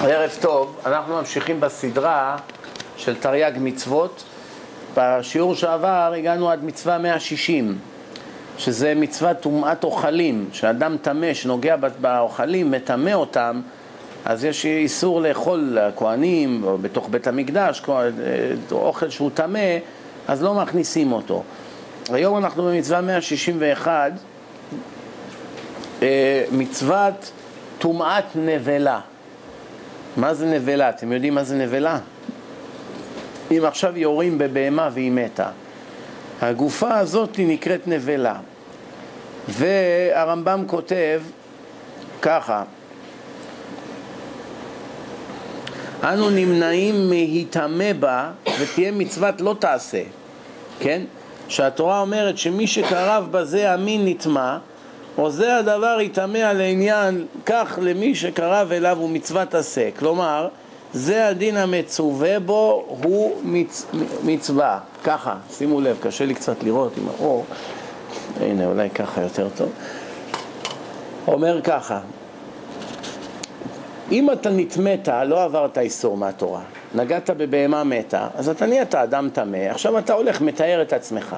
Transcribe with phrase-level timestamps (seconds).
[0.00, 2.36] ערב טוב, אנחנו ממשיכים בסדרה
[2.96, 4.24] של תרי"ג מצוות.
[4.96, 7.78] בשיעור שעבר הגענו עד מצווה 160,
[8.58, 13.60] שזה מצוות טומאת אוכלים, שאדם טמא שנוגע באוכלים, מטמא אותם,
[14.24, 17.82] אז יש איסור לאכול לכהנים, או בתוך בית המקדש,
[18.72, 19.78] אוכל שהוא טמא,
[20.28, 21.42] אז לא מכניסים אותו.
[22.10, 24.12] היום אנחנו במצווה 161,
[26.02, 27.32] אה, מצוות
[27.78, 29.00] טומאת נבלה.
[30.16, 30.90] מה זה נבלה?
[30.90, 31.98] אתם יודעים מה זה נבלה?
[33.50, 35.50] אם עכשיו יורים בבהמה והיא מתה,
[36.40, 38.36] הגופה הזאת נקראת נבלה.
[39.48, 41.22] והרמב"ם כותב
[42.22, 42.62] ככה:
[46.02, 50.02] אנו נמנעים מהיטמא בה ותהיה מצוות לא תעשה,
[50.80, 51.02] כן?
[51.48, 54.56] שהתורה אומרת שמי שקרב בזה המין נטמא
[55.18, 59.88] או זה הדבר יטמא לעניין כך למי שקרב אליו הוא מצוות עשה.
[59.98, 60.48] כלומר,
[60.92, 63.86] זה הדין המצווה בו הוא מצ...
[64.24, 64.78] מצווה.
[65.04, 67.44] ככה, שימו לב, קשה לי קצת לראות עם האור.
[68.40, 69.72] הנה, אולי ככה יותר טוב.
[71.28, 72.00] אומר ככה,
[74.12, 76.62] אם אתה נטמאת, לא עברת איסור מהתורה,
[76.94, 81.36] נגעת בבהמה מתה, אז אתה נהיית אדם טמא, עכשיו אתה הולך, מתאר את עצמך.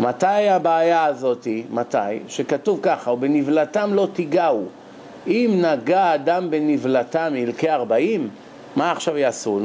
[0.00, 1.46] מתי הבעיה הזאת?
[1.70, 1.98] מתי?
[2.28, 4.64] שכתוב ככה, ובנבלתם לא תיגעו.
[5.26, 8.28] אם נגע אדם בנבלתם מלכי ארבעים,
[8.76, 9.60] מה עכשיו יעשו?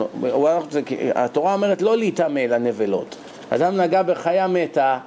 [1.16, 3.16] התורה אומרת לא להיטמא לנבלות.
[3.50, 4.98] אדם נגע בחיה מתה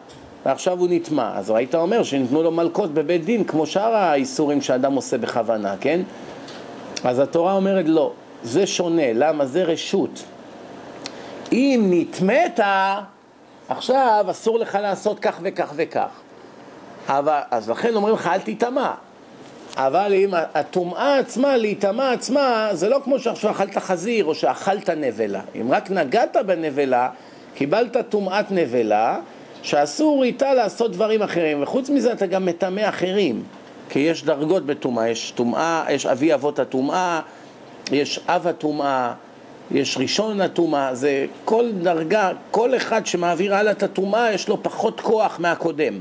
[0.46, 1.32] ועכשיו הוא נטמע.
[1.34, 6.00] אז היית אומר שניתנו לו מלקות בבית דין כמו שאר האיסורים שאדם עושה בכוונה, כן?
[7.04, 9.46] אז התורה אומרת לא, זה שונה, למה?
[9.46, 10.24] זה רשות.
[11.52, 12.60] אם נטמאת
[13.68, 16.08] עכשיו אסור לך לעשות כך וכך וכך.
[17.08, 18.90] אבל, אז לכן אומרים לך אל תיטמע.
[19.76, 25.40] אבל אם הטומאה עצמה, להיטמע עצמה, זה לא כמו שעכשיו אכלת חזיר או שאכלת נבלה.
[25.60, 27.10] אם רק נגעת בנבלה,
[27.54, 29.18] קיבלת טומאת נבלה,
[29.62, 31.62] שאסור איתה לעשות דברים אחרים.
[31.62, 33.42] וחוץ מזה אתה גם מטמא אחרים.
[33.88, 37.20] כי יש דרגות בטומאה, יש טומאה, יש אבי אבות הטומאה,
[37.92, 39.12] יש אב הטומאה,
[39.70, 45.00] יש ראשון הטומאה, זה כל דרגה, כל אחד שמעביר הלאה את הטומאה יש לו פחות
[45.00, 46.00] כוח מהקודם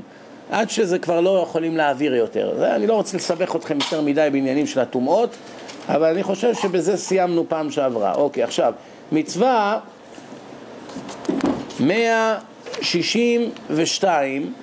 [0.52, 2.54] עד שזה כבר לא יכולים להעביר יותר.
[2.58, 5.36] זה, אני לא רוצה לסבך אתכם יותר מדי בעניינים של הטומאות
[5.88, 8.14] אבל אני חושב שבזה סיימנו פעם שעברה.
[8.14, 8.74] אוקיי, עכשיו,
[9.12, 9.80] מצווה
[11.80, 14.54] 162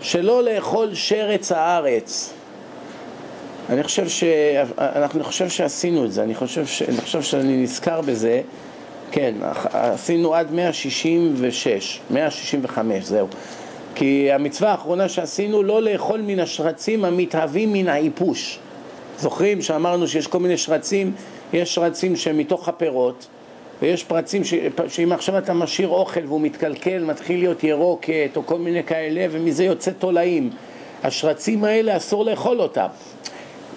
[0.00, 2.32] שלא לאכול שרץ הארץ
[3.72, 4.24] אני חושב, ש...
[4.78, 6.82] אני חושב שעשינו את זה, אני חושב, ש...
[6.82, 8.40] אני חושב שאני נזכר בזה,
[9.10, 9.34] כן,
[9.72, 13.26] עשינו עד 166, 165, זהו.
[13.94, 18.58] כי המצווה האחרונה שעשינו, לא לאכול מן השרצים המתהווים מן האיפוש.
[19.18, 21.12] זוכרים שאמרנו שיש כל מיני שרצים,
[21.52, 23.26] יש שרצים שהם מתוך הפירות,
[23.82, 24.54] ויש פרצים ש...
[24.88, 29.64] שאם עכשיו אתה משאיר אוכל והוא מתקלקל, מתחיל להיות ירוקת או כל מיני כאלה, ומזה
[29.64, 30.50] יוצא תולעים.
[31.02, 32.86] השרצים האלה אסור לאכול אותם.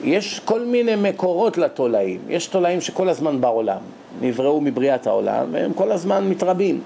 [0.04, 3.80] יש כל מיני מקורות לתולעים, יש תולעים שכל הזמן בעולם,
[4.22, 6.82] נבראו מבריאת העולם והם כל הזמן מתרבים,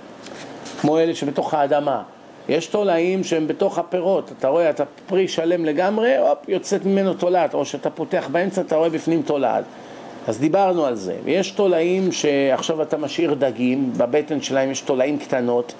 [0.82, 2.04] כמו אלה שבתוך האדמה.
[2.50, 7.54] יש תולעים שהם בתוך הפירות, אתה רואה, אתה פרי שלם לגמרי, הופ, יוצאת ממנו תולעת,
[7.54, 9.64] או שאתה פותח באמצע, אתה רואה בפנים תולעת.
[10.28, 11.16] אז דיברנו על זה.
[11.24, 15.74] ויש תולעים שעכשיו אתה משאיר דגים, בבטן שלהם יש תולעים קטנות,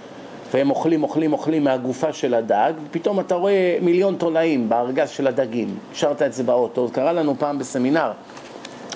[0.54, 5.78] והם אוכלים, אוכלים, אוכלים מהגופה של הדג, ופתאום אתה רואה מיליון תולעים בארגז של הדגים.
[5.92, 6.90] השארת את זה באוטו.
[6.94, 8.12] קרה לנו פעם בסמינר,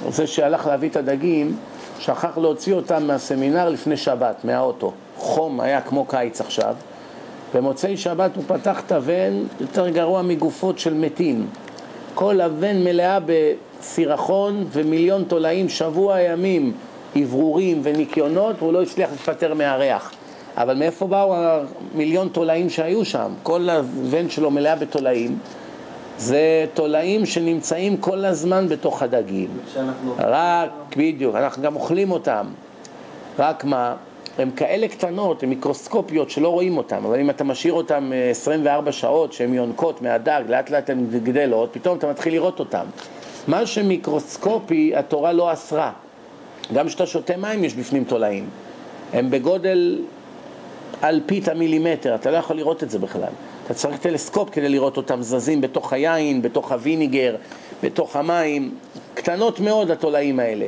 [0.09, 1.57] זה שהלך להביא את הדגים,
[1.99, 4.91] שכח להוציא אותם מהסמינר לפני שבת, מהאוטו.
[5.17, 6.75] חום היה כמו קיץ עכשיו.
[7.53, 11.47] במוצאי שבת הוא פתח את הבן, יותר גרוע מגופות של מתים.
[12.13, 16.73] כל הבן מלאה בסירחון ומיליון תולעים, שבוע ימים,
[17.23, 20.11] אברורים וניקיונות, והוא לא הצליח לפטר מהריח.
[20.57, 23.31] אבל מאיפה באו המיליון תולעים שהיו שם?
[23.43, 25.37] כל הוון שלו מלאה בתולעים.
[26.17, 29.49] זה תולעים שנמצאים כל הזמן בתוך הדגים.
[30.17, 32.45] רק, בדיוק, אנחנו גם אוכלים אותם.
[33.39, 33.95] רק מה,
[34.37, 38.91] הן כאלה קטנות, הן מיקרוסקופיות שלא רואים אותן, אבל אם אתה משאיר אותן 24 אה,
[38.91, 42.85] שעות שהן יונקות מהדג, לאט לאט הן גדלות, פתאום אתה מתחיל לראות אותן.
[43.47, 45.91] מה שמיקרוסקופי התורה לא אסרה.
[46.73, 48.49] גם כשאתה שותה מים יש בפנים תולעים.
[49.13, 49.99] הם בגודל
[51.03, 53.31] אלפית המילימטר, אתה לא יכול לראות את זה בכלל.
[53.65, 57.35] אתה צריך טלסקופ כדי לראות אותם זזים בתוך היין, בתוך ה vinegar,
[57.83, 58.71] בתוך המים,
[59.13, 60.65] קטנות מאוד התולעים האלה.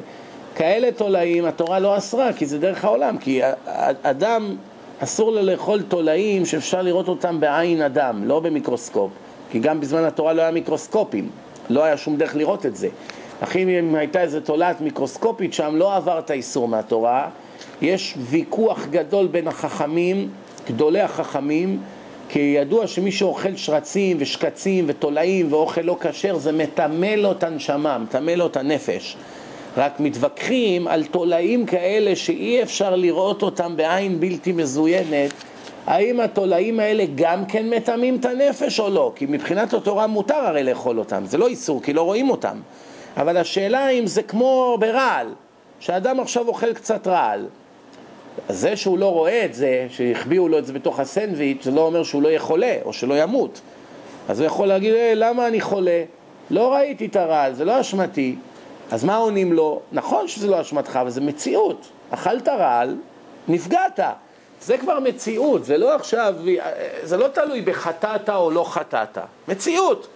[0.56, 3.42] כאלה תולעים התורה לא אסרה, כי זה דרך העולם, כי
[4.04, 4.56] אדם,
[5.00, 9.12] אסור לו לאכול תולעים שאפשר לראות אותם בעין אדם, לא במיקרוסקופ,
[9.52, 11.30] כי גם בזמן התורה לא היה מיקרוסקופים,
[11.70, 12.90] לא היה שום דרך לראות את זה.
[13.42, 17.30] אך אם הייתה איזו תולעת מיקרוסקופית שם, לא עברת איסור מהתורה.
[17.82, 20.30] יש ויכוח גדול בין החכמים,
[20.68, 21.80] גדולי החכמים,
[22.30, 27.98] כי ידוע שמי שאוכל שרצים ושקצים ותולעים ואוכל לא כשר זה מטמא לו את הנשמה,
[27.98, 29.18] מטמא לו את הנפש.
[29.78, 35.32] רק מתווכחים על תולעים כאלה שאי אפשר לראות אותם בעין בלתי מזוינת,
[35.88, 39.12] האם התולעים האלה גם כן מטמאים את הנפש או לא?
[39.16, 42.58] כי מבחינת התורה מותר הרי לאכול אותם, זה לא איסור כי לא רואים אותם.
[43.18, 45.28] אבל השאלה אם זה כמו ברעל,
[45.80, 47.46] שאדם עכשיו אוכל קצת רעל.
[48.50, 52.04] זה שהוא לא רואה את זה, שהחביאו לו את זה בתוך הסנדוויץ', זה לא אומר
[52.04, 53.62] שהוא לא יהיה חולה או שלא ימות.
[54.30, 56.04] אז הוא יכול להגיד, אה, למה אני חולה?
[56.50, 58.36] לא ראיתי את הרעל, זה לא אשמתי.
[58.92, 59.82] אז מה עונים לו?
[59.92, 61.88] נכון שזה לא אשמתך, אבל זה מציאות.
[62.10, 62.96] אכלת רעל,
[63.48, 64.00] נפגעת.
[64.62, 66.36] זה כבר מציאות, זה לא עכשיו,
[67.04, 69.18] זה לא תלוי בחטאת או לא חטאת.
[69.48, 70.08] מציאות.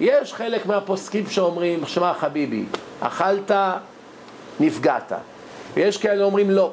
[0.00, 2.64] יש חלק מהפוסקים שאומרים, שמע חביבי,
[3.00, 3.50] אכלת,
[4.60, 5.12] נפגעת.
[5.74, 6.70] ויש כאלה אומרים לא.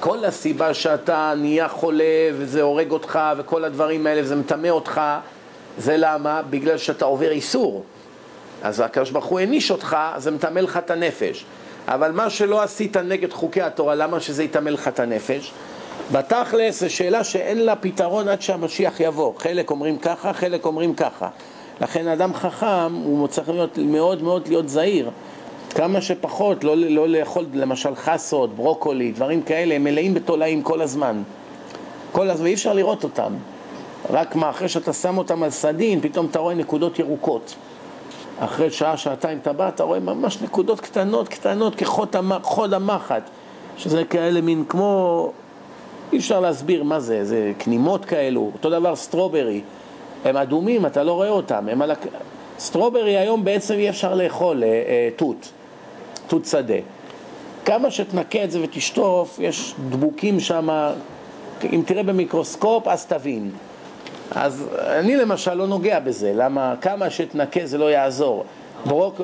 [0.00, 5.00] כל הסיבה שאתה נהיה חולה וזה הורג אותך וכל הדברים האלה וזה מטמא אותך,
[5.78, 6.42] זה למה?
[6.50, 7.84] בגלל שאתה עובר איסור.
[8.62, 11.44] אז הקדוש ברוך הוא העניש אותך, זה מטמא לך את הנפש.
[11.88, 15.52] אבל מה שלא עשית נגד חוקי התורה, למה שזה יטמא לך את הנפש?
[16.12, 19.32] בתכלס זו שאלה שאין לה פתרון עד שהמשיח יבוא.
[19.38, 21.28] חלק אומרים ככה, חלק אומרים ככה.
[21.80, 25.10] לכן אדם חכם, הוא צריך להיות מאוד מאוד להיות זהיר.
[25.76, 31.22] כמה שפחות, לא, לא לאכול למשל חסות, ברוקולי, דברים כאלה, הם מלאים בתולעים כל הזמן.
[32.12, 33.32] כל הזמן, אי אפשר לראות אותם.
[34.10, 37.54] רק מה, אחרי שאתה שם אותם על סדין, פתאום אתה רואה נקודות ירוקות.
[38.38, 43.22] אחרי שעה, שעתיים אתה בא, אתה רואה ממש נקודות קטנות, קטנות, כחוד המחט,
[43.76, 45.32] שזה כאלה מין כמו...
[46.12, 49.60] אי אפשר להסביר מה זה, זה כנימות כאלו, אותו דבר strawberry,
[50.24, 51.92] הם אדומים, אתה לא רואה אותם, הם על...
[52.58, 55.52] strawberry היום בעצם אי אפשר לאכול אה, אה, תות,
[56.26, 56.74] תות שדה.
[57.64, 60.90] כמה שתנקה את זה ותשטוף, יש דבוקים שם,
[61.72, 63.50] אם תראה במיקרוסקופ אז תבין.
[64.30, 68.44] אז אני למשל לא נוגע בזה, למה כמה שתנקה זה לא יעזור.
[68.86, 69.20] ברוק...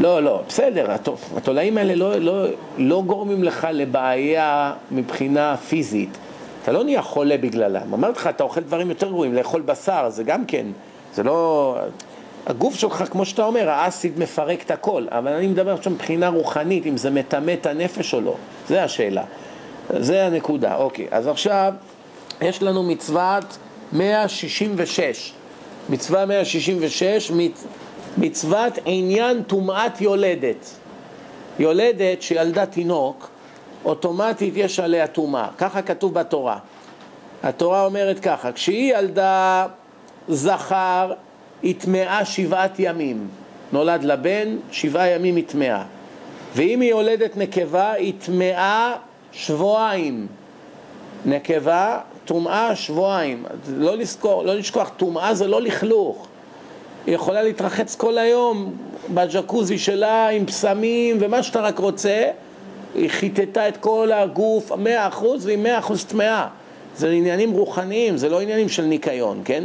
[0.00, 0.96] לא, לא, בסדר,
[1.36, 2.46] התולעים האלה לא, לא,
[2.78, 6.18] לא גורמים לך לבעיה מבחינה פיזית.
[6.62, 7.94] אתה לא נהיה חולה בגללם.
[7.94, 10.66] אמרתי לך, אתה אוכל דברים יותר גרועים, לאכול בשר, זה גם כן,
[11.14, 11.76] זה לא...
[12.48, 16.86] הגוף שלך, כמו שאתה אומר, האסיד מפרק את הכל, אבל אני מדבר עכשיו מבחינה רוחנית,
[16.86, 18.34] אם זה מטמא את הנפש או לא,
[18.68, 19.24] זה השאלה.
[19.98, 21.06] זה הנקודה, אוקיי.
[21.10, 21.72] אז עכשיו
[22.40, 23.58] יש לנו מצוות
[23.92, 25.32] 166.
[25.88, 27.32] מצווה 166,
[28.18, 30.70] מצוות עניין טומאת יולדת.
[31.58, 33.28] יולדת שילדה תינוק,
[33.84, 35.48] אוטומטית יש עליה טומאה.
[35.58, 36.58] ככה כתוב בתורה.
[37.42, 39.66] התורה אומרת ככה, כשהיא ילדה
[40.28, 41.12] זכר,
[41.62, 43.28] היא טמאה שבעת ימים.
[43.72, 45.82] נולד לבן, שבעה ימים היא טמאה.
[46.54, 48.94] ואם היא יולדת נקבה, היא טמאה
[49.32, 50.26] שבועיים.
[51.26, 53.44] נקבה, טומאה שבועיים.
[53.76, 56.26] לא, לזכור, לא לשכוח, טומאה זה לא לכלוך.
[57.06, 58.72] היא יכולה להתרחץ כל היום
[59.14, 62.24] בג'קוזי שלה עם פסמים ומה שאתה רק רוצה.
[62.94, 66.46] היא חיטטה את כל הגוף מאה אחוז והיא מאה אחוז טמאה.
[66.96, 69.64] זה עניינים רוחניים, זה לא עניינים של ניקיון, כן?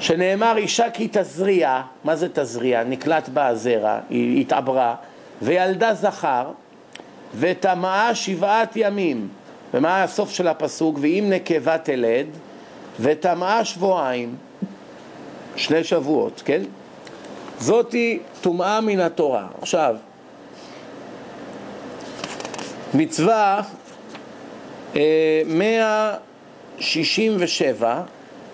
[0.00, 2.84] שנאמר אישה כי תזריע, מה זה תזריע?
[2.84, 4.94] נקלט בה הזרע, היא התעברה,
[5.42, 6.50] וילדה זכר,
[7.38, 9.28] וטמאה שבעת ימים.
[9.74, 10.98] ומה הסוף של הפסוק?
[11.00, 12.26] ואם נקבה תלד,
[13.00, 14.36] וטמאה שבועיים,
[15.56, 16.62] שני שבועות, כן?
[17.58, 19.46] זאתי טומאה מן התורה.
[19.60, 19.96] עכשיו,
[22.94, 23.62] מצווה
[24.96, 28.02] אה, 167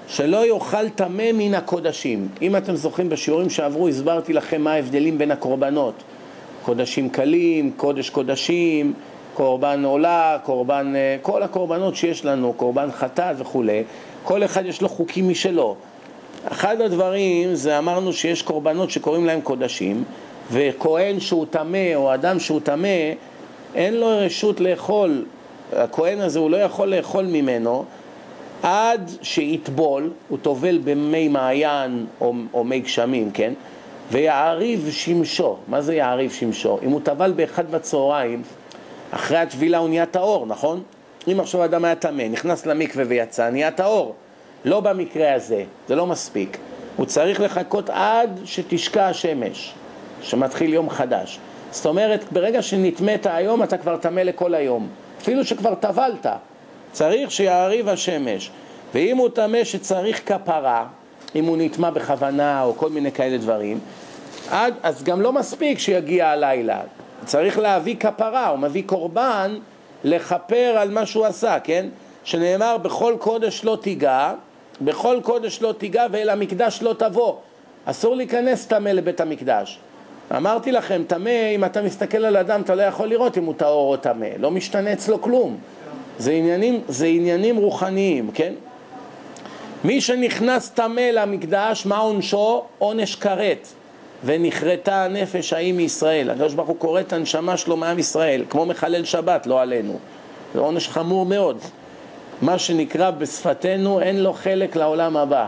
[0.09, 2.29] שלא יאכל טמא מן הקודשים.
[2.43, 5.95] אם אתם זוכרים בשיעורים שעברו הסברתי לכם מה ההבדלים בין הקורבנות.
[6.63, 8.93] קודשים קלים, קודש קודשים,
[9.35, 13.83] קורבן עולה, קורבן, אה, כל הקורבנות שיש לנו, קורבן חטאת וכולי,
[14.23, 15.77] כל אחד יש לו חוקים משלו.
[16.45, 20.05] אחד הדברים זה אמרנו שיש קורבנות שקוראים להם קודשים,
[20.53, 23.13] וכהן שהוא טמא או אדם שהוא טמא,
[23.75, 25.25] אין לו רשות לאכול,
[25.73, 27.85] הכהן הזה הוא לא יכול לאכול ממנו
[28.63, 33.53] עד שיטבול, הוא טובל במי מעיין או, או מי גשמים, כן?
[34.11, 35.57] ויעריב שמשו.
[35.69, 36.79] מה זה יעריב שמשו?
[36.83, 38.43] אם הוא טבל באחד בצהריים,
[39.11, 40.83] אחרי הטבילה הוא נהיה טהור, נכון?
[41.33, 44.15] אם עכשיו אדם היה טמא, נכנס למקווה ויצא, נהיה טהור.
[44.65, 46.57] לא במקרה הזה, זה לא מספיק.
[46.97, 49.75] הוא צריך לחכות עד שתשקע השמש,
[50.23, 51.39] שמתחיל יום חדש.
[51.71, 54.89] זאת אומרת, ברגע שנטמאת היום, אתה כבר טמא לכל היום.
[55.23, 56.27] אפילו שכבר טבלת,
[56.93, 58.51] צריך שיעריב השמש.
[58.95, 60.87] ואם הוא טמא שצריך כפרה,
[61.35, 63.79] אם הוא נטמע בכוונה או כל מיני כאלה דברים,
[64.51, 66.81] עד, אז גם לא מספיק שיגיע הלילה,
[67.25, 69.59] צריך להביא כפרה, הוא מביא קורבן
[70.05, 71.87] לכפר על מה שהוא עשה, כן?
[72.25, 74.33] שנאמר בכל קודש לא תיגע,
[74.81, 77.37] בכל קודש לא תיגע ואל המקדש לא תבוא.
[77.85, 79.79] אסור להיכנס טמא לבית המקדש.
[80.37, 83.93] אמרתי לכם, טמא, אם אתה מסתכל על אדם אתה לא יכול לראות אם הוא טהור
[83.93, 85.59] או טמא, לא משתנה אצלו כלום.
[86.19, 88.53] זה עניינים, זה עניינים רוחניים, כן?
[89.85, 92.63] מי שנכנס טמא למקדש, מה עונשו?
[92.79, 93.69] עונש כרת.
[94.25, 96.31] ונכרתה הנפש ההיא מישראל.
[96.31, 99.99] הקדוש ברוך הוא קורא את הנשמה שלו מעם ישראל, כמו מחלל שבת, לא עלינו.
[100.55, 101.59] זה עונש חמור מאוד.
[102.43, 105.47] מה שנקרא בשפתנו, אין לו חלק לעולם הבא.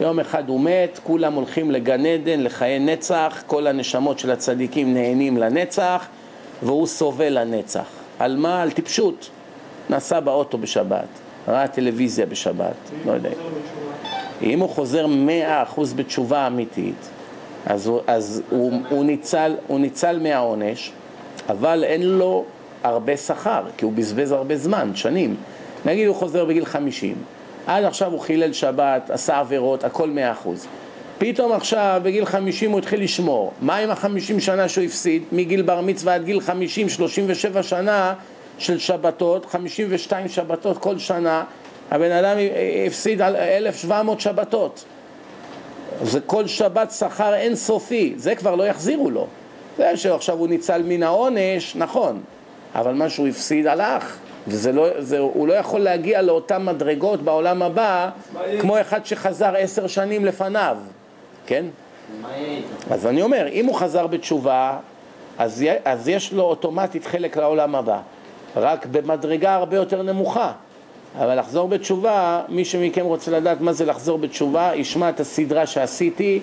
[0.00, 5.36] יום אחד הוא מת, כולם הולכים לגן עדן, לחיי נצח, כל הנשמות של הצדיקים נהנים
[5.36, 6.06] לנצח,
[6.62, 7.86] והוא סובל לנצח.
[8.18, 8.62] על מה?
[8.62, 9.30] על טיפשות.
[9.90, 11.06] נסע באוטו בשבת,
[11.48, 12.74] ראה טלוויזיה בשבת,
[13.06, 13.30] לא יודע.
[14.42, 17.10] אם הוא חוזר מאה אחוז בתשובה אמיתית,
[17.66, 20.92] אז, הוא, אז הוא, הוא, ניצל, הוא ניצל מהעונש,
[21.48, 22.44] אבל אין לו
[22.82, 25.36] הרבה שכר, כי הוא בזבז הרבה זמן, שנים.
[25.86, 27.14] נגיד הוא חוזר בגיל 50,
[27.66, 30.66] עד עכשיו הוא חילל שבת, עשה עבירות, הכל מאה אחוז.
[31.18, 33.52] פתאום עכשיו, בגיל 50 הוא התחיל לשמור.
[33.60, 35.22] מה עם החמישים שנה שהוא הפסיד?
[35.32, 38.14] מגיל בר מצווה עד גיל 50, 37 שנה
[38.58, 41.44] של שבתות, 52 שבתות כל שנה,
[41.90, 42.36] הבן אדם
[42.86, 44.84] הפסיד 1,700 שבתות.
[46.02, 49.26] זה כל שבת שכר אינסופי, זה כבר לא יחזירו לו.
[49.76, 52.20] זה שעכשיו הוא ניצל מן העונש, נכון,
[52.74, 58.10] אבל מה שהוא הפסיד הלך, והוא לא, לא יכול להגיע לאותן מדרגות בעולם הבא
[58.60, 60.76] כמו אחד שחזר עשר שנים לפניו,
[61.46, 61.64] כן?
[62.90, 64.78] אז אני אומר, אם הוא חזר בתשובה,
[65.38, 68.00] אז, אז יש לו אוטומטית חלק לעולם הבא,
[68.56, 70.52] רק במדרגה הרבה יותר נמוכה.
[71.18, 76.40] אבל לחזור בתשובה, מי שמכם רוצה לדעת מה זה לחזור בתשובה, ישמע את הסדרה שעשיתי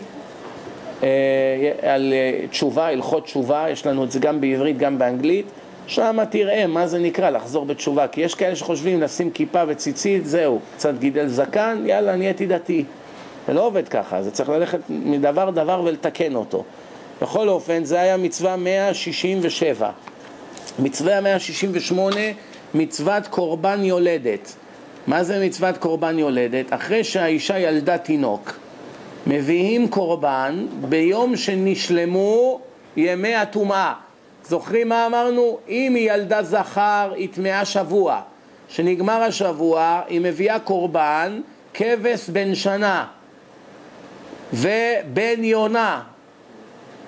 [1.03, 5.45] אה, על אה, תשובה, הלכות תשובה, יש לנו את זה גם בעברית, גם באנגלית,
[5.87, 10.59] שם תראה מה זה נקרא לחזור בתשובה, כי יש כאלה שחושבים לשים כיפה וציצית, זהו,
[10.75, 12.83] קצת גידל זקן, יאללה, נהייתי דתי.
[13.47, 16.63] זה לא עובד ככה, זה צריך ללכת מדבר דבר ולתקן אותו.
[17.21, 19.89] בכל אופן, זה היה מצווה 167.
[20.79, 22.15] מצווה 168,
[22.73, 24.55] מצוות קורבן יולדת.
[25.07, 26.73] מה זה מצוות קורבן יולדת?
[26.73, 28.53] אחרי שהאישה ילדה תינוק,
[29.27, 32.61] מביאים קורבן ביום שנשלמו
[32.97, 33.93] ימי הטומאה.
[34.45, 35.57] זוכרים מה אמרנו?
[35.69, 38.21] אם היא ילדה זכר, היא טמאה שבוע.
[38.69, 41.41] כשנגמר השבוע, היא מביאה קורבן,
[41.73, 43.05] כבש בן שנה
[44.53, 46.01] ובן יונה,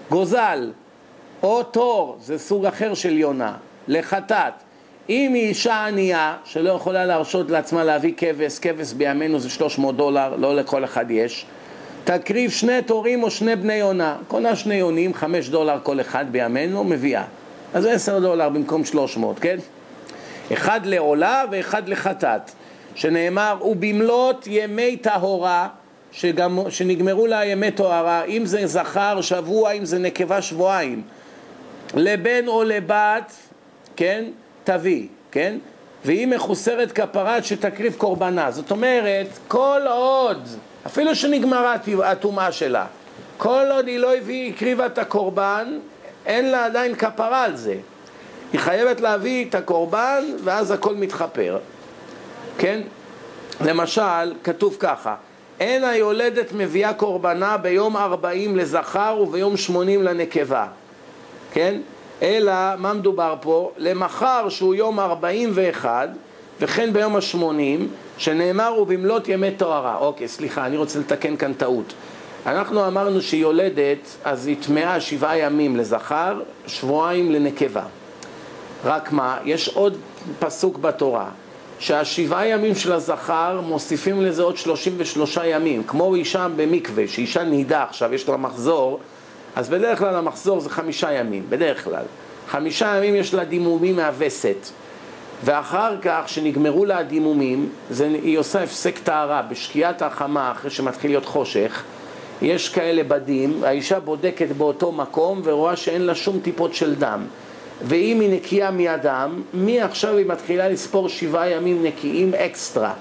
[0.09, 0.71] גוזל,
[1.43, 3.53] או תור, זה סוג אחר של יונה,
[3.87, 4.53] לחטאת.
[5.09, 10.35] אם היא אישה ענייה שלא יכולה להרשות לעצמה להביא כבש, כבש בימינו זה 300 דולר,
[10.35, 11.45] לא לכל אחד יש,
[12.03, 16.83] תקריב שני תורים או שני בני יונה, קונה שני יונים, 5 דולר כל אחד בימינו,
[16.83, 17.23] מביאה.
[17.73, 19.57] אז 10 דולר במקום 300, כן?
[20.53, 22.51] אחד לעולה ואחד לחטאת,
[22.95, 25.67] שנאמר, ובמלאת ימי טהורה,
[26.11, 31.01] שגם, שנגמרו לה ימי טהרה, אם זה זכר שבוע, אם זה נקבה שבועיים,
[31.93, 33.33] לבן או לבת,
[33.95, 34.25] כן?
[34.63, 35.57] תביא, כן?
[36.05, 38.51] והיא מחוסרת כפרת שתקריב קורבנה.
[38.51, 40.47] זאת אומרת, כל עוד,
[40.85, 42.85] אפילו שנגמרה הטומאה שלה,
[43.37, 45.79] כל עוד היא לא הביא, הקריבה את הקורבן,
[46.25, 47.75] אין לה עדיין כפרה על זה.
[48.53, 51.59] היא חייבת להביא את הקורבן ואז הכל מתחפר,
[52.57, 52.81] כן?
[53.61, 55.15] למשל, כתוב ככה:
[55.59, 60.67] אין היולדת מביאה קורבנה ביום ארבעים לזכר וביום שמונים לנקבה,
[61.53, 61.77] כן?
[62.21, 63.71] אלא מה מדובר פה?
[63.77, 66.09] למחר שהוא יום 41
[66.59, 67.81] וכן ביום ה-80
[68.17, 69.97] שנאמר ובמלאת ימי טהרה.
[69.97, 71.93] אוקיי, סליחה, אני רוצה לתקן כאן טעות.
[72.45, 77.83] אנחנו אמרנו שהיא יולדת, אז היא טמאה שבעה ימים לזכר, שבועיים לנקבה.
[78.85, 79.97] רק מה, יש עוד
[80.39, 81.29] פסוק בתורה,
[81.79, 88.13] שהשבעה ימים של הזכר מוסיפים לזה עוד 33 ימים, כמו אישה במקווה, שאישה נידה עכשיו,
[88.13, 88.99] יש לה מחזור,
[89.55, 92.03] אז בדרך כלל המחזור זה חמישה ימים, בדרך כלל.
[92.47, 94.57] חמישה ימים יש לה דימומים מהווסת.
[95.43, 101.25] ואחר כך, שנגמרו לה הדימומים, זה, היא עושה הפסק טהרה בשקיעת החמה, אחרי שמתחיל להיות
[101.25, 101.83] חושך.
[102.41, 107.25] יש כאלה בדים, האישה בודקת באותו מקום ורואה שאין לה שום טיפות של דם.
[107.81, 112.93] ואם היא נקייה מהדם, מעכשיו היא מתחילה לספור שבעה ימים נקיים אקסטרה.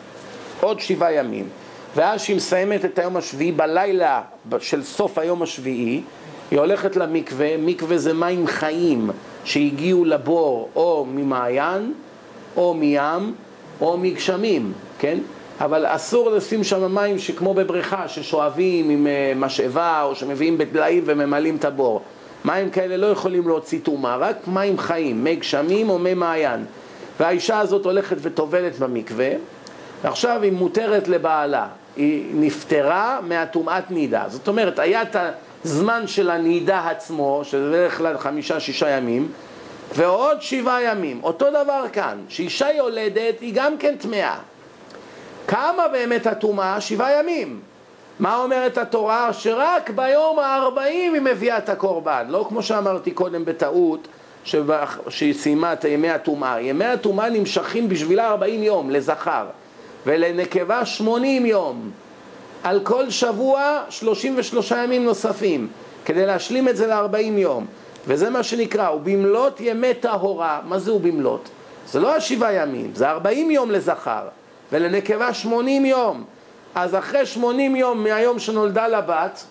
[0.61, 1.49] עוד שבעה ימים.
[1.97, 4.23] ואז שהיא מסיימת את היום השביעי בלילה
[4.59, 6.03] של סוף היום השביעי,
[6.53, 9.11] היא הולכת למקווה, מקווה זה מים חיים
[9.45, 11.93] שהגיעו לבור או ממעיין
[12.57, 13.35] או מים
[13.81, 15.19] או מגשמים, כן?
[15.61, 21.57] אבל אסור לשים שם מים שכמו בבריכה, ששואבים עם אה, משאבה או שמביאים בדליים וממלאים
[21.57, 22.03] את הבור.
[22.45, 26.65] מים כאלה לא יכולים להוציא טומאה, רק מים חיים, מי גשמים או מי מעיין.
[27.21, 29.31] והאישה הזאת הולכת וטובלת במקווה,
[30.03, 31.67] ועכשיו היא מותרת לבעלה.
[31.97, 34.25] היא נפטרה מהטומאת נידה.
[34.29, 35.03] זאת אומרת, היה
[35.63, 39.33] את הזמן של הנידה עצמו, שזה בדרך כלל חמישה-שישה ימים,
[39.95, 41.21] ועוד שבעה ימים.
[41.23, 44.37] אותו דבר כאן, שאישה יולדת היא גם כן טמאה.
[45.49, 46.81] כמה באמת הטומאה?
[46.81, 47.61] שבעה ימים.
[48.19, 49.33] מה אומרת התורה?
[49.33, 52.27] שרק ביום הארבעים היא מביאה את הקורבן.
[52.29, 54.09] לא כמו שאמרתי קודם בטעות,
[55.09, 56.61] שהיא סיימה את ימי הטומאה.
[56.61, 59.47] ימי הטומאה נמשכים בשבילה ארבעים יום לזכר,
[60.07, 61.91] ולנקבה שמונים יום.
[62.65, 65.69] על כל שבוע שלושים ושלושה ימים נוספים,
[66.05, 67.67] כדי להשלים את זה לארבעים יום.
[68.07, 71.49] וזה מה שנקרא, ובמלאת ימי טהורה, מה זה ובמלאת?
[71.87, 74.29] זה לא השבעה ימים, זה ארבעים יום לזכר,
[74.73, 76.25] ולנקבה שמונים יום.
[76.75, 79.45] אז אחרי שמונים יום מהיום שנולדה לבת,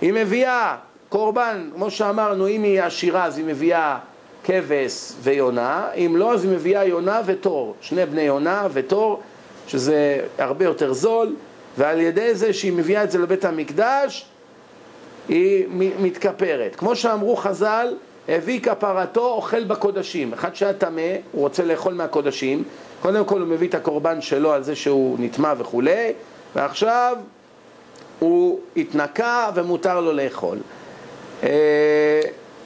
[0.00, 0.76] היא מביאה
[1.08, 3.98] קורבן, כמו שאמרנו, אם היא עשירה אז היא מביאה
[4.44, 9.20] כבש ויונה, אם לא אז היא מביאה יונה ותור, שני בני יונה ותור,
[9.66, 11.34] שזה הרבה יותר זול,
[11.78, 14.26] ועל ידי זה שהיא מביאה את זה לבית המקדש,
[15.28, 15.66] היא
[16.00, 16.76] מתכפרת.
[16.76, 17.94] כמו שאמרו חז"ל,
[18.28, 20.32] הביא כפרתו אוכל בקודשים.
[20.32, 22.62] אחד שהיה טמא, הוא רוצה לאכול מהקודשים,
[23.02, 26.12] קודם כל הוא מביא את הקורבן שלו על זה שהוא נטמע וכולי,
[26.54, 27.16] ועכשיו
[28.18, 30.58] הוא התנקה ומותר לו לאכול.
[31.42, 32.20] אה,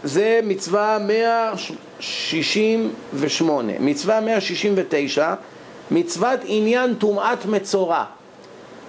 [0.04, 3.72] זה מצווה 168.
[3.80, 5.34] מצווה 169,
[5.90, 8.04] מצוות עניין טומאת מצורע.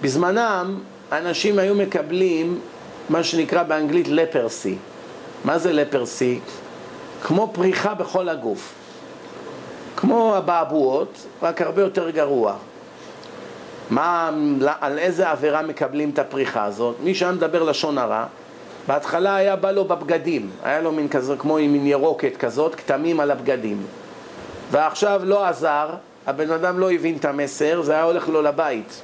[0.02, 0.80] בזמנם
[1.12, 2.60] אנשים היו מקבלים
[3.08, 4.76] מה שנקרא באנגלית לפרסי.
[5.44, 6.40] מה זה לפרסי?
[7.22, 8.74] כמו פריחה בכל הגוף.
[9.96, 12.54] כמו הבעבועות, רק הרבה יותר גרוע.
[13.90, 14.30] מה,
[14.80, 16.96] על איזה עבירה מקבלים את הפריחה הזאת?
[17.02, 18.24] מי שהיה מדבר לשון הרע,
[18.86, 23.20] בהתחלה היה בא לו בבגדים, היה לו מין כזה, כמו עם מין ירוקת כזאת, כתמים
[23.20, 23.82] על הבגדים.
[24.70, 25.90] ועכשיו לא עזר,
[26.26, 29.02] הבן אדם לא הבין את המסר, זה היה הולך לו לבית.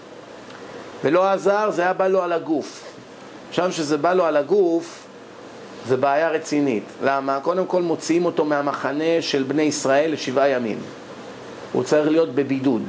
[1.04, 2.84] ולא עזר, זה היה בא לו על הגוף.
[3.48, 5.06] עכשיו שזה בא לו על הגוף,
[5.86, 6.84] זה בעיה רצינית.
[7.02, 7.40] למה?
[7.40, 10.78] קודם כל מוציאים אותו מהמחנה של בני ישראל לשבעה ימים.
[11.72, 12.82] הוא צריך להיות בבידוד.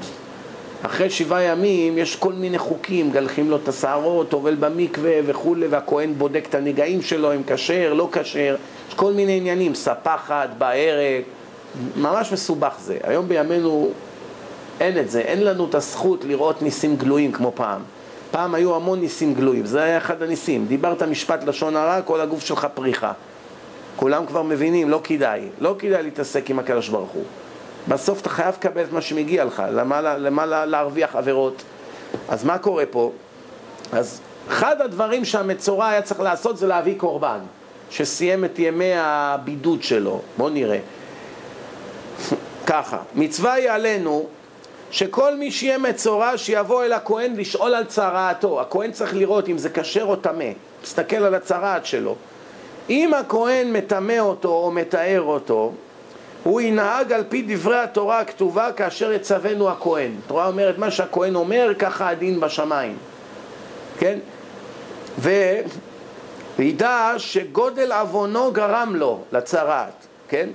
[0.82, 6.13] אחרי שבעה ימים יש כל מיני חוקים, גלחים לו את השערות, טובל במקווה וכולי, והכהן
[6.17, 8.56] בודק את הנגעים שלו, אם כשר, לא כשר,
[8.89, 11.23] יש כל מיני עניינים, ספחת, בערק,
[11.95, 12.97] ממש מסובך זה.
[13.04, 13.91] היום בימינו
[14.80, 17.82] אין את זה, אין לנו את הזכות לראות ניסים גלויים כמו פעם.
[18.34, 20.65] פעם היו המון ניסים גלויים, זה היה אחד הניסים.
[20.65, 23.12] דיברת משפט לשון הרע, כל הגוף שלך פריחה.
[23.96, 25.50] כולם כבר מבינים, לא כדאי.
[25.60, 27.24] לא כדאי להתעסק עם הקדוש ברוך הוא.
[27.88, 31.63] בסוף אתה חייב לקבל את מה שמגיע לך, למה, למה להרוויח עבירות.
[32.30, 33.12] אז מה קורה פה?
[33.91, 37.39] אז אחד הדברים שהמצורע היה צריך לעשות זה להביא קורבן,
[37.89, 40.22] שסיים את ימי הבידוד שלו.
[40.38, 40.80] בואו נראה.
[42.67, 44.26] ככה, מצווה היא עלינו
[44.93, 48.62] שכל מי שיהיה מצורע שיבוא אל הכהן לשאול על צרעתו.
[48.62, 50.49] הכהן צריך לראות אם זה כשר או טמא,
[50.84, 52.15] מסתכל על הצרעת שלו.
[52.89, 55.71] אם הכהן מטמא אותו או מתאר אותו,
[56.43, 60.12] הוא ינהג על פי דברי התורה הכתובה כאשר יצוונו הכהן.
[60.25, 62.97] התורה אומרת מה שהכהן אומר, ככה הדין בשמיים.
[63.99, 64.19] כן?
[66.60, 70.49] וידע שגודל עוונו גרם לו לצרעת, כן?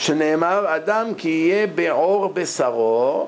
[0.00, 3.26] שנאמר, אדם כי יהיה בעור בשרו,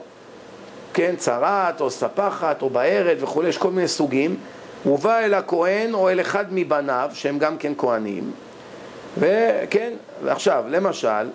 [0.94, 4.36] כן, צרעת או ספחת או בערת וכולי, יש כל מיני סוגים,
[4.84, 8.30] הוא בא אל הכהן או אל אחד מבניו, שהם גם כן כהנים,
[9.18, 9.92] וכן,
[10.24, 11.28] ועכשיו, למשל,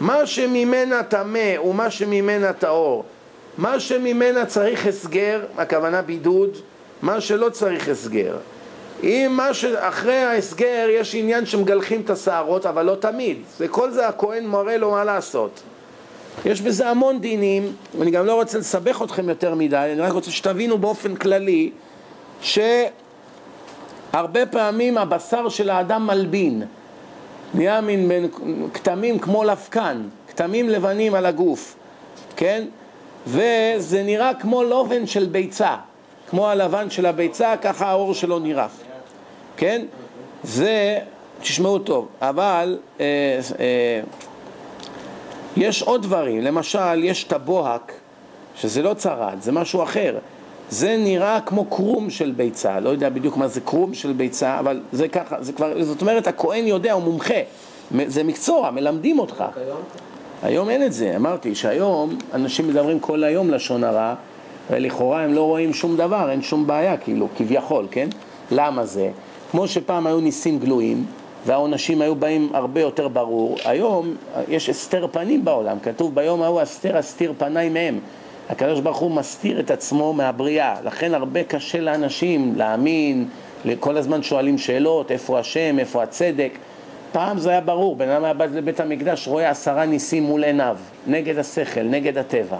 [0.00, 3.04] מה שממנה טמא ומה שממנה טהור,
[3.58, 6.50] מה שממנה צריך הסגר, הכוונה בידוד,
[7.02, 8.36] מה שלא צריך הסגר.
[9.02, 13.38] אם מה שאחרי ההסגר יש עניין שמגלחים את השערות, אבל לא תמיד.
[13.60, 15.62] וכל זה הכהן מורה לו מה לעשות.
[16.44, 20.30] יש בזה המון דינים, ואני גם לא רוצה לסבך אתכם יותר מדי, אני רק רוצה
[20.30, 21.70] שתבינו באופן כללי
[22.40, 22.90] שהרבה
[24.50, 26.62] פעמים הבשר של האדם מלבין.
[27.54, 28.28] נהיה מין בין
[28.74, 31.76] כתמים כמו לפקן, כתמים לבנים על הגוף,
[32.36, 32.64] כן?
[33.26, 35.76] וזה נראה כמו לובן של ביצה,
[36.30, 38.66] כמו הלבן של הביצה, ככה האור שלו נראה.
[39.58, 39.82] כן?
[40.44, 40.98] זה,
[41.40, 43.04] תשמעו טוב, אבל אה,
[43.60, 44.00] אה,
[45.56, 47.92] יש עוד דברים, למשל יש את הבוהק,
[48.56, 50.18] שזה לא צרעת, זה משהו אחר.
[50.70, 54.80] זה נראה כמו קרום של ביצה, לא יודע בדיוק מה זה קרום של ביצה, אבל
[54.92, 57.40] זה ככה, זה כבר, זאת אומרת הכהן יודע, הוא מומחה,
[58.06, 59.44] זה מקצוע, מלמדים אותך.
[60.42, 64.14] היום אין את זה, אמרתי שהיום אנשים מדברים כל היום לשון הרע,
[64.70, 68.08] ולכאורה הם לא רואים שום דבר, אין שום בעיה, כאילו, כביכול, כן?
[68.50, 69.10] למה זה?
[69.50, 71.06] כמו שפעם היו ניסים גלויים,
[71.46, 74.14] והעונשים היו באים הרבה יותר ברור, היום
[74.48, 77.98] יש הסתר פנים בעולם, כתוב ביום ההוא הסתר אסתיר פניי מהם.
[78.48, 83.28] הקדוש ברוך הוא מסתיר את עצמו מהבריאה, לכן הרבה קשה לאנשים להאמין,
[83.80, 86.50] כל הזמן שואלים שאלות, איפה השם, איפה הצדק.
[87.12, 90.76] פעם זה היה ברור, בן אדם היה בא לבית המקדש, רואה עשרה ניסים מול עיניו,
[91.06, 92.56] נגד השכל, נגד הטבע.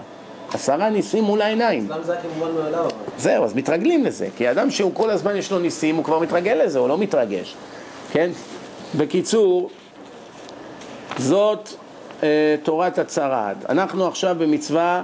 [0.53, 1.85] עשרה ניסים מול העיניים.
[1.85, 2.81] אצלם זה היה כמובן מאליו.
[2.81, 2.89] אבל.
[3.17, 6.61] זהו, אז מתרגלים לזה, כי אדם שהוא כל הזמן יש לו ניסים, הוא כבר מתרגל
[6.63, 7.55] לזה, הוא לא מתרגש,
[8.11, 8.29] כן?
[8.97, 9.69] בקיצור,
[11.17, 11.69] זאת
[12.23, 13.69] אה, תורת הצרת.
[13.69, 15.01] אנחנו עכשיו במצווה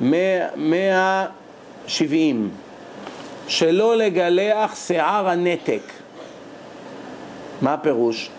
[0.00, 2.50] 170,
[3.48, 5.82] שלא לגלח שיער הנתק.
[7.62, 8.30] מה הפירוש?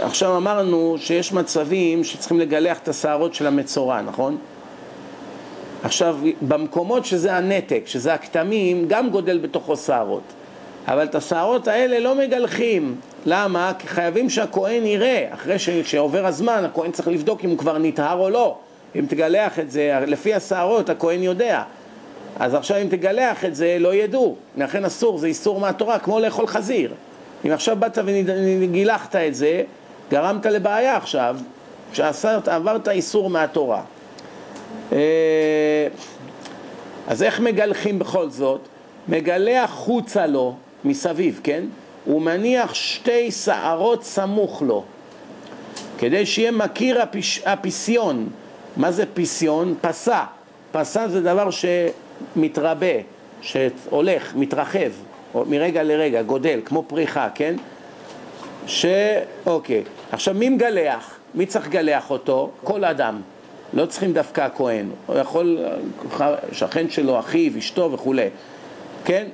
[0.00, 4.36] עכשיו אמרנו שיש מצבים שצריכים לגלח את השערות של המצורע, נכון?
[5.84, 10.22] עכשיו, במקומות שזה הנתק, שזה הכתמים, גם גודל בתוכו שערות.
[10.88, 12.96] אבל את השערות האלה לא מגלחים.
[13.26, 13.72] למה?
[13.78, 15.26] כי חייבים שהכהן יראה.
[15.30, 15.70] אחרי ש...
[15.70, 18.58] שעובר הזמן, הכהן צריך לבדוק אם הוא כבר נטהר או לא.
[18.96, 21.62] אם תגלח את זה, לפי השערות הכהן יודע.
[22.40, 24.36] אז עכשיו אם תגלח את זה, לא ידעו.
[24.56, 26.92] לכן אסור, זה איסור מהתורה, כמו לאכול חזיר.
[27.46, 27.98] אם עכשיו באת
[28.60, 29.62] וגילחת את זה,
[30.10, 31.36] גרמת לבעיה עכשיו,
[31.92, 33.82] שעברת איסור מהתורה.
[34.92, 35.88] אה,
[37.08, 38.60] אז איך מגלחים בכל זאת?
[39.08, 41.64] מגלח חוצה לו מסביב, כן?
[42.04, 44.84] הוא מניח שתי שערות סמוך לו,
[45.98, 48.28] כדי שיהיה מכיר הפיש, הפיסיון.
[48.76, 49.74] מה זה פיסיון?
[49.80, 50.24] פסה.
[50.72, 52.86] פסה זה דבר שמתרבה,
[53.40, 54.90] שהולך, מתרחב,
[55.34, 57.54] מרגע לרגע, גודל, כמו פריחה, כן?
[58.66, 58.86] ש...
[59.46, 59.82] אוקיי.
[60.12, 61.18] עכשיו, מי מגלח?
[61.34, 62.50] מי צריך לגלח אותו?
[62.64, 63.20] כל אדם.
[63.74, 64.86] לא צריכים דווקא הכהן.
[65.06, 65.58] הוא יכול,
[66.52, 68.28] שכן שלו, אחיו, אשתו וכולי.
[69.04, 69.26] כן?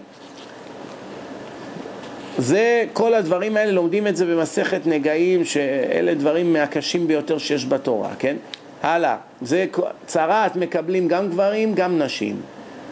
[2.39, 8.11] זה, כל הדברים האלה, לומדים את זה במסכת נגעים, שאלה דברים מהקשים ביותר שיש בתורה,
[8.19, 8.37] כן?
[8.83, 9.67] הלאה, זה
[10.07, 12.41] צרעת מקבלים גם גברים, גם נשים.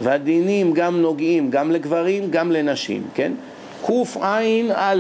[0.00, 3.32] והדינים גם נוגעים גם לגברים, גם לנשים, כן?
[3.86, 4.94] קע"א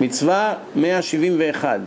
[0.00, 1.80] מצווה 171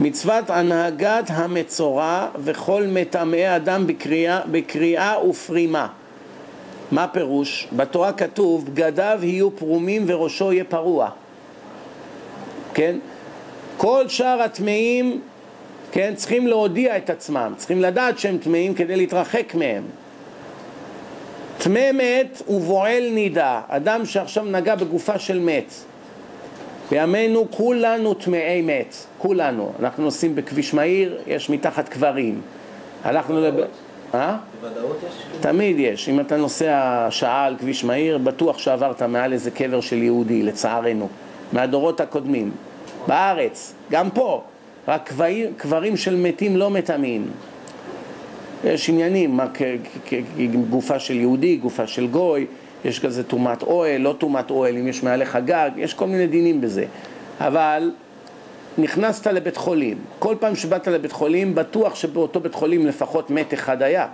[0.00, 5.88] מצוות הנהגת המצורע וכל מטמאי אדם בקריאה, בקריאה ופרימה
[6.92, 7.68] מה פירוש?
[7.72, 11.10] בתורה כתוב בגדיו יהיו פרומים וראשו יהיה פרוע
[12.74, 12.96] כן?
[13.76, 15.20] כל שאר הטמאים
[15.92, 19.82] כן, צריכים להודיע את עצמם, צריכים לדעת שהם טמאים כדי להתרחק מהם.
[21.58, 25.74] טמא מת ובועל נידה, אדם שעכשיו נגע בגופה של מת.
[26.90, 29.72] בימינו כולנו טמאי מת, כולנו.
[29.80, 32.40] אנחנו נוסעים בכביש מהיר, יש מתחת קברים.
[33.04, 33.54] הלכנו לב...
[34.14, 34.36] אה?
[34.60, 35.22] בוודאות יש?
[35.40, 36.08] תמיד יש.
[36.08, 41.08] אם אתה נוסע שעה על כביש מהיר, בטוח שעברת מעל איזה קבר של יהודי, לצערנו,
[41.52, 42.50] מהדורות הקודמים.
[43.06, 44.42] בארץ, גם פה.
[44.88, 47.30] רק קברים, קברים של מתים לא מטמאים.
[48.64, 49.46] יש עניינים, מה,
[50.70, 52.46] גופה של יהודי, גופה של גוי,
[52.84, 56.60] יש כזה טומאת אוהל, לא טומאת אוהל, אם יש מעליך גג, יש כל מיני דינים
[56.60, 56.84] בזה.
[57.40, 57.90] אבל
[58.78, 63.82] נכנסת לבית חולים, כל פעם שבאת לבית חולים, בטוח שבאותו בית חולים לפחות מת אחד
[63.82, 64.06] היה.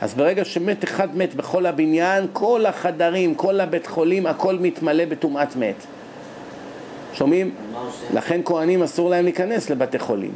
[0.00, 5.56] אז ברגע שמת אחד מת בכל הבניין, כל החדרים, כל הבית חולים, הכל מתמלא בטומאת
[5.56, 5.74] מת.
[7.14, 7.50] שומעים?
[8.14, 10.32] לכן כהנים אסור להם להיכנס לבתי חולים.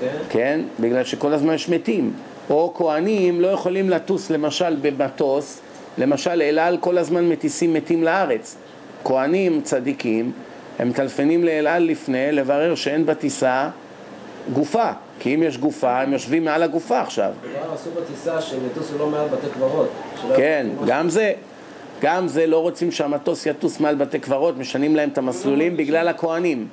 [0.00, 0.16] כן?
[0.28, 0.60] כן?
[0.80, 2.12] בגלל שכל הזמן יש מתים.
[2.50, 5.60] או כהנים לא יכולים לטוס למשל במטוס,
[5.98, 8.56] למשל אל על כל הזמן מטיסים מתים לארץ.
[9.04, 10.32] כהנים צדיקים,
[10.78, 13.68] הם מטלפנים לאל על לפני לברר שאין בטיסה
[14.52, 17.32] גופה, כי אם יש גופה, הם יושבים מעל הגופה עכשיו.
[17.42, 19.88] כבר עשו בטיסה שהם יטוסו לא מעל בתי קברות.
[20.36, 21.32] כן, גם זה.
[22.02, 26.68] גם זה לא רוצים שהמטוס יטוס מעל בתי קברות, משנים להם את המסלולים בגלל הכהנים.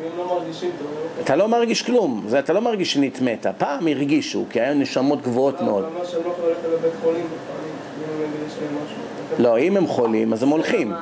[0.00, 0.40] אם לא
[0.78, 0.88] טוב,
[1.24, 3.46] אתה לא מרגיש כלום, זה אתה לא מרגיש שנטמאת.
[3.58, 5.84] פעם הרגישו, כי היו נשמות גבוהות מאוד.
[8.28, 9.08] לא אם יש להם משהו.
[9.38, 10.92] לא, אם הם חולים, אז הם הולכים.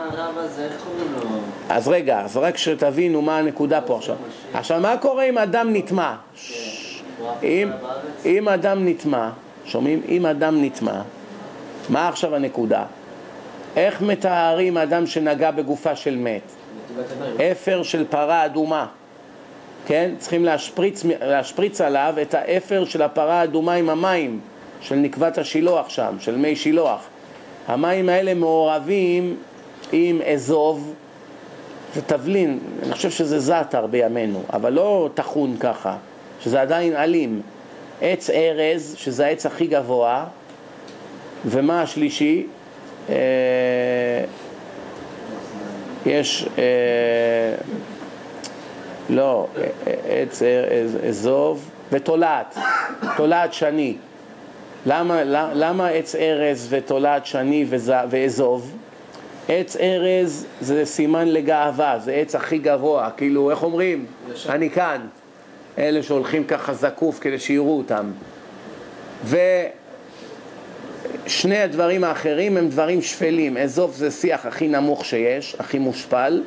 [1.69, 4.17] אז רגע, אז רק שתבינו מה הנקודה פה עכשיו.
[4.55, 6.15] עכשיו, מה קורה אם אדם נטמע?
[6.15, 7.45] אף
[8.25, 9.31] אם, אדם נטמע,
[9.65, 10.03] שומעים?
[10.09, 11.03] אם אדם נטמע,
[11.89, 12.85] מה עכשיו הנקודה?
[13.77, 16.53] איך מטהרים אדם שנגע בגופה של מת?
[17.53, 18.87] אפר של פרה אדומה,
[19.87, 20.11] כן?
[20.19, 24.41] צריכים להשפריץ, להשפריץ עליו את האפר של הפרה האדומה עם המים
[24.81, 27.01] של נקבת השילוח שם, של מי שילוח.
[27.69, 29.37] המים האלה מעורבים
[29.93, 30.95] עם אזוב
[31.97, 35.97] ותבלין, אני חושב שזה זעתר בימינו, אבל לא טחון ככה,
[36.41, 37.43] שזה עדיין אלים.
[38.03, 40.25] עץ ארז, שזה העץ הכי גבוה,
[41.45, 42.47] ומה השלישי?
[43.09, 43.15] אה,
[46.07, 46.65] יש, אה,
[49.11, 49.63] לא, אה,
[50.09, 50.43] עץ
[51.09, 52.59] אזוב ותולעת,
[53.17, 53.97] תולעת שני.
[54.87, 57.67] למה, למה עץ ארז ותולעת שני
[58.11, 58.77] ואזוב?
[59.49, 64.07] עץ ארז זה סימן לגאווה, זה עץ הכי גבוה, כאילו, איך אומרים?
[64.49, 65.01] אני כאן.
[65.79, 68.11] אלה שהולכים ככה זקוף כדי שיראו אותם.
[71.25, 73.57] ושני הדברים האחרים הם דברים שפלים.
[73.57, 76.43] אזוב זה שיח הכי נמוך שיש, הכי מושפל,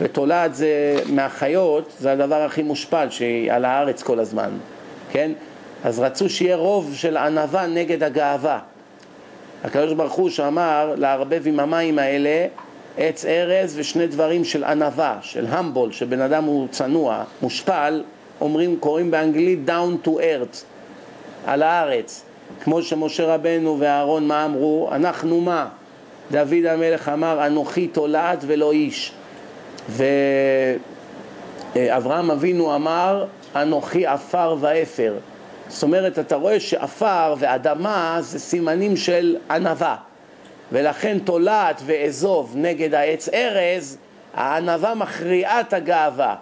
[0.00, 4.50] ותולעת זה מהחיות, זה הדבר הכי מושפל שעל הארץ כל הזמן,
[5.12, 5.32] כן?
[5.84, 8.58] אז רצו שיהיה רוב של ענווה נגד הגאווה.
[9.64, 12.46] הקדוש ברוך הוא שאמר לערבב עם המים האלה
[12.98, 18.02] עץ ארז ושני דברים של ענווה, של המבול, שבן אדם הוא צנוע, מושפל,
[18.40, 20.64] אומרים, קוראים באנגלית down to earth,
[21.46, 22.22] על הארץ.
[22.64, 24.88] כמו שמשה רבנו ואהרון מה אמרו?
[24.92, 25.68] אנחנו מה?
[26.30, 29.12] דוד המלך אמר, אנוכי תולעת ולא איש.
[31.74, 33.24] ואברהם אבינו אמר,
[33.56, 35.14] אנוכי עפר ואפר.
[35.68, 39.96] זאת אומרת, אתה רואה שעפר ואדמה זה סימנים של ענווה.
[40.72, 43.98] ולכן תולעת ואזוב נגד העץ ארז,
[44.34, 46.34] הענווה מכריעה את הגאווה.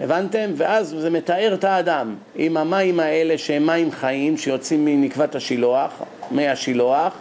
[0.00, 0.50] הבנתם?
[0.56, 6.48] ואז זה מתאר את האדם עם המים האלה שהם מים חיים שיוצאים מנקבת השילוח, מי
[6.48, 7.12] השילוח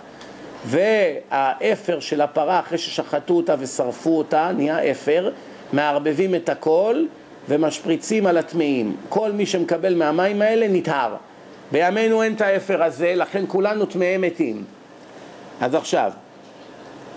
[0.65, 5.31] והאפר של הפרה אחרי ששחטו אותה ושרפו אותה נהיה אפר,
[5.73, 7.05] מערבבים את הכל
[7.49, 8.95] ומשפריצים על הטמאים.
[9.09, 11.15] כל מי שמקבל מהמים האלה נטהר.
[11.71, 14.63] בימינו אין את האפר הזה, לכן כולנו טמאי מתים.
[15.61, 16.11] אז עכשיו,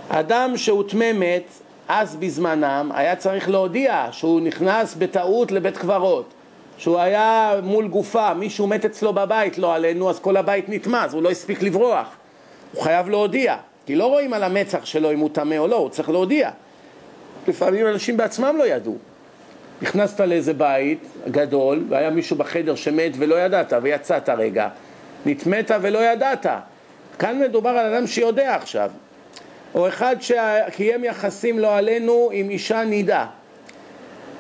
[0.09, 1.49] אדם שהוא טמא מת,
[1.89, 6.35] אז בזמנם היה צריך להודיע שהוא נכנס בטעות לבית קברות
[6.79, 11.15] שהוא היה מול גופה, מישהו מת אצלו בבית, לא עלינו, אז כל הבית נטמע, אז
[11.15, 12.07] הוא לא הספיק לברוח.
[12.73, 15.89] הוא חייב להודיע, כי לא רואים על המצח שלו אם הוא טמא או לא, הוא
[15.89, 16.51] צריך להודיע.
[17.49, 18.97] לפעמים אנשים בעצמם לא ידעו.
[19.83, 24.69] נכנסת לאיזה בית גדול, והיה מישהו בחדר שמת ולא ידעת, ויצאת רגע.
[25.27, 26.47] נטמאת ולא ידעת.
[27.19, 28.91] כאן מדובר על אדם שיודע עכשיו.
[29.75, 33.27] או אחד שקיים יחסים לא עלינו עם אישה נידה,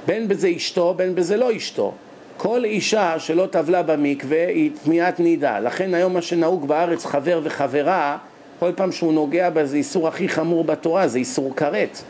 [0.06, 1.94] בין בזה אשתו, בין בזה לא אשתו.
[2.36, 5.60] כל אישה שלא טבלה במקווה היא טמיעת נידה.
[5.60, 8.18] לכן היום מה שנהוג בארץ, חבר וחברה,
[8.58, 12.02] כל פעם שהוא נוגע בה זה איסור הכי חמור בתורה, זה איסור כרת.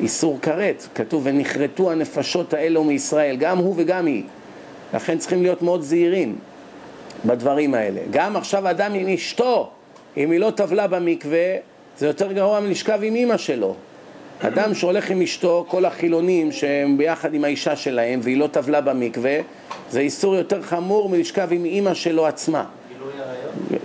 [0.00, 0.86] איסור כרת.
[0.94, 4.22] כתוב, ונכרתו הנפשות האלו מישראל, גם הוא וגם היא.
[4.94, 6.36] לכן צריכים להיות מאוד זהירים
[7.24, 8.00] בדברים האלה.
[8.10, 9.70] גם עכשיו אדם עם אשתו,
[10.16, 11.54] אם היא לא טבלה במקווה,
[11.98, 13.74] זה יותר גרוע מלשכב עם אימא שלו.
[14.40, 19.38] אדם שהולך עם אשתו, כל החילונים שהם ביחד עם האישה שלהם והיא לא טבלה במקווה,
[19.90, 22.64] זה איסור יותר חמור מלשכב עם אימא שלו עצמה.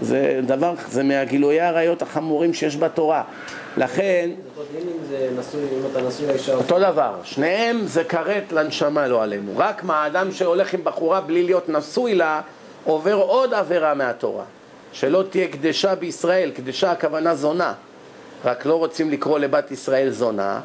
[0.01, 3.23] זה דבר, זה מהגילויי העריות החמורים שיש בתורה.
[3.77, 4.29] לכן...
[6.53, 9.51] אותו דבר, שניהם זה כרת לנשמה לא עלינו.
[9.57, 12.41] רק מה, האדם שהולך עם בחורה בלי להיות נשוי לה,
[12.83, 14.43] עובר עוד עבירה מהתורה.
[14.91, 17.73] שלא תהיה קדשה בישראל, קדשה הכוונה זונה.
[18.45, 20.59] רק לא רוצים לקרוא לבת ישראל זונה,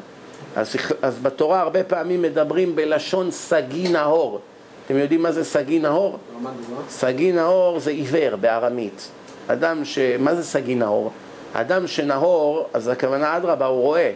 [0.55, 4.39] אז, אז בתורה הרבה פעמים מדברים בלשון סגי נהור.
[4.85, 6.17] אתם יודעים מה זה סגי נהור?
[6.89, 9.09] סגי נהור זה עיוור בארמית.
[9.47, 9.99] אדם ש...
[10.19, 11.11] מה זה סגי נהור?
[11.53, 14.11] אדם שנהור, אז הכוונה אדרבה, הוא רואה.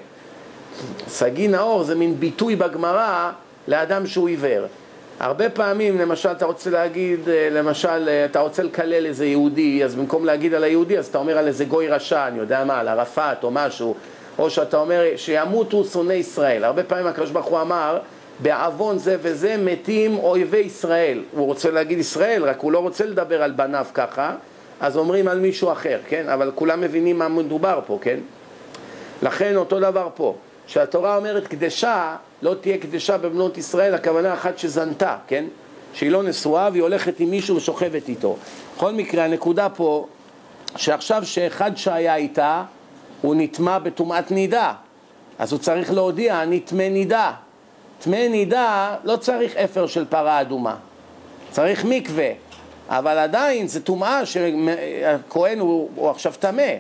[1.08, 3.32] סגי נהור זה מין ביטוי בגמרא
[3.68, 4.66] לאדם שהוא עיוור.
[5.20, 9.96] הרבה פעמים, למשל, אתה רוצה להגיד, אה, למשל, אה, אתה רוצה לקלל איזה יהודי, אז
[9.96, 12.88] במקום להגיד על היהודי, אז אתה אומר על איזה גוי רשע, אני יודע מה, על
[12.88, 13.96] ערפאת או משהו,
[14.40, 16.64] או שאתה אומר, שימותו שונאי ישראל.
[16.64, 18.00] הרבה פעמים הקדוש ברוך הוא אמר,
[18.40, 21.24] בעוון זה וזה מתים אויבי ישראל.
[21.32, 24.36] הוא רוצה להגיד ישראל, רק הוא לא רוצה לדבר על בניו ככה,
[24.80, 26.30] אז אומרים על מישהו אחר, כן?
[26.30, 28.20] אבל כולם מבינים מה מדובר פה, כן?
[29.22, 30.36] לכן אותו דבר פה.
[30.68, 35.46] שהתורה אומרת קדשה, לא תהיה קדשה בבנות ישראל, הכוונה אחת שזנתה, כן?
[35.94, 38.38] שהיא לא נשואה והיא הולכת עם מישהו ושוכבת איתו.
[38.76, 40.08] בכל מקרה, הנקודה פה,
[40.76, 42.64] שעכשיו שאחד שהיה איתה,
[43.22, 44.74] הוא נטמע בטומאת נידה.
[45.40, 47.32] אז הוא צריך להודיע, אני טמא נידה.
[48.00, 50.76] טמא נידה לא צריך אפר של פרה אדומה,
[51.52, 52.32] צריך מקווה.
[52.90, 56.74] אבל עדיין זו טומאה שהכהן הוא, הוא עכשיו טמא.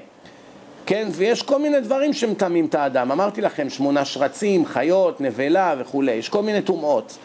[0.85, 3.11] כן, ויש כל מיני דברים שמטמאים את האדם.
[3.11, 7.17] אמרתי לכם, שמונה שרצים, חיות, נבלה וכולי, יש כל מיני טומאות.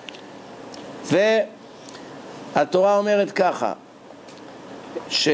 [2.55, 3.73] והתורה אומרת ככה,
[5.09, 5.29] ש...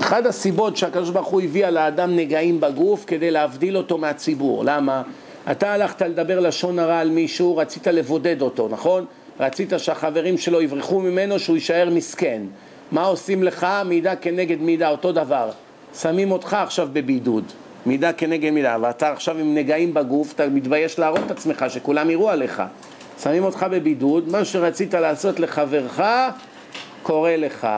[0.00, 4.64] אחד הסיבות שהקדוש ברוך הוא הביא על האדם נגעים בגוף כדי להבדיל אותו מהציבור.
[4.64, 5.02] למה?
[5.50, 9.06] אתה הלכת לדבר לשון הרע על מישהו, רצית לבודד אותו, נכון?
[9.40, 12.42] רצית שהחברים שלו יברחו ממנו, שהוא יישאר מסכן.
[12.92, 13.66] מה עושים לך?
[13.84, 15.50] מידה כנגד מידה, אותו דבר.
[16.00, 17.44] שמים אותך עכשיו בבידוד,
[17.86, 22.30] מידה כנגד מידה, ואתה עכשיו עם נגעים בגוף, אתה מתבייש להראות את עצמך, שכולם יראו
[22.30, 22.62] עליך.
[23.22, 26.02] שמים אותך בבידוד, מה שרצית לעשות לחברך,
[27.02, 27.68] קורה לך.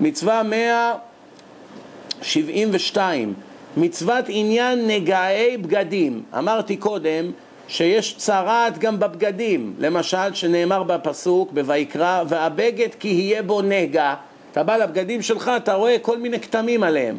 [0.00, 3.34] מצווה 172,
[3.76, 6.22] מצוות עניין נגעי בגדים.
[6.38, 7.30] אמרתי קודם
[7.68, 14.14] שיש צרעת גם בבגדים, למשל שנאמר בפסוק בויקרא והבגד כי יהיה בו נגע,
[14.52, 17.16] אתה בא לבגדים שלך אתה רואה כל מיני כתמים עליהם,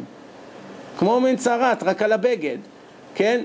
[0.98, 2.56] כמו מין צרעת רק על הבגד,
[3.14, 3.44] כן?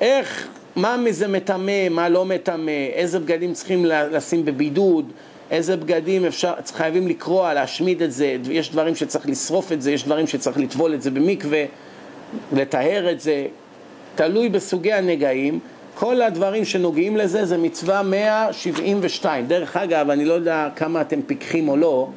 [0.00, 5.12] איך, מה מזה מטמא, מה לא מטמא, איזה בגדים צריכים לשים בבידוד,
[5.50, 10.04] איזה בגדים אפשר, חייבים לקרוע, להשמיד את זה, יש דברים שצריך לשרוף את זה, יש
[10.04, 11.64] דברים שצריך לטבול את זה במקווה,
[12.52, 13.46] לטהר את זה,
[14.14, 15.60] תלוי בסוגי הנגעים,
[16.00, 19.46] כל הדברים שנוגעים לזה זה מצווה 172.
[19.46, 22.08] דרך אגב, אני לא יודע כמה אתם פיקחים או לא,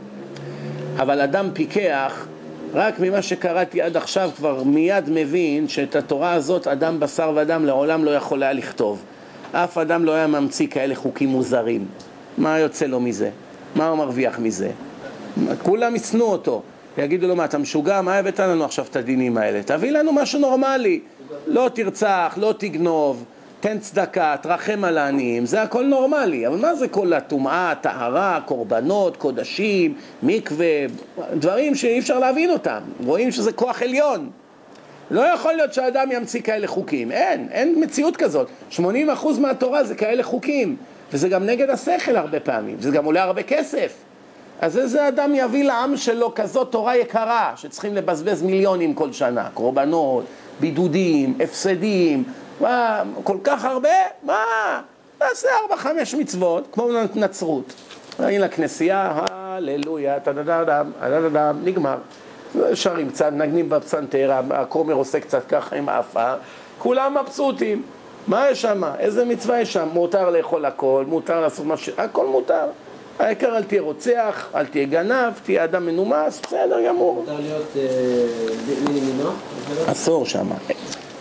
[0.98, 2.28] אבל אדם פיקח,
[2.74, 8.06] רק ממה שקראתי עד עכשיו כבר מיד מבין שאת התורה הזאת אדם בשר ודם לעולם
[8.06, 9.04] לא יכול היה לכתוב.
[9.52, 11.86] אף אדם לא היה ממציא כאלה חוקים מוזרים.
[12.38, 13.30] מה יוצא לו מזה?
[13.76, 14.72] מה הוא מרוויח מזה?
[15.64, 16.62] כולם ישנאו אותו.
[16.98, 18.02] יגידו לו, מה, אתה משוגע?
[18.02, 19.64] מה הבאת לנו עכשיו את הדינים האלה?
[19.64, 21.00] תביא לנו משהו נורמלי.
[21.48, 23.24] לא תרצח, לא תגנוב,
[23.64, 26.48] תן צדקה, תרחם על העניים, זה הכל נורמלי.
[26.48, 30.86] אבל מה זה כל הטומאה, טהרה, קורבנות, קודשים, מקווה,
[31.34, 32.80] דברים שאי אפשר להבין אותם.
[33.06, 34.30] רואים שזה כוח עליון.
[35.12, 37.12] לא יכול להיות שאדם ימציא כאלה חוקים.
[37.12, 38.48] אין, אין מציאות כזאת.
[38.72, 38.82] 80%
[39.40, 40.76] מהתורה זה כאלה חוקים.
[41.14, 43.94] וזה גם נגד השכל הרבה פעמים, זה גם עולה הרבה כסף.
[44.62, 50.24] אז איזה אדם יביא לעם שלו כזאת תורה יקרה, שצריכים לבזבז מיליונים כל שנה, קורבנות,
[50.60, 52.24] בידודים, הפסדים,
[52.64, 53.90] מה, כל כך הרבה?
[54.24, 54.44] מה?
[55.18, 57.74] תעשה ארבע חמש מצוות, כמו נצרות.
[58.20, 61.98] הנה לכנסייה, הללויה, טדדדם, טדדדם, נגמר.
[62.74, 66.34] שרים קצת, נגנים בפסנתר, הכומר עושה קצת ככה עם האפה,
[66.80, 67.84] כולם מבסוטים.
[68.28, 68.84] מה יש שם?
[69.00, 69.88] איזה מצווה יש שם?
[69.94, 71.90] מותר לאכול הכל, מותר לעשות מה ש...
[71.98, 72.66] הכל מותר.
[73.20, 77.16] העיקר אל תהיה רוצח, אל תהיה גנב, תהיה אדם מנומס, בסדר גמור.
[77.16, 77.82] מותר להיות אה,
[78.96, 79.30] ימינו?
[79.92, 80.48] אסור שם.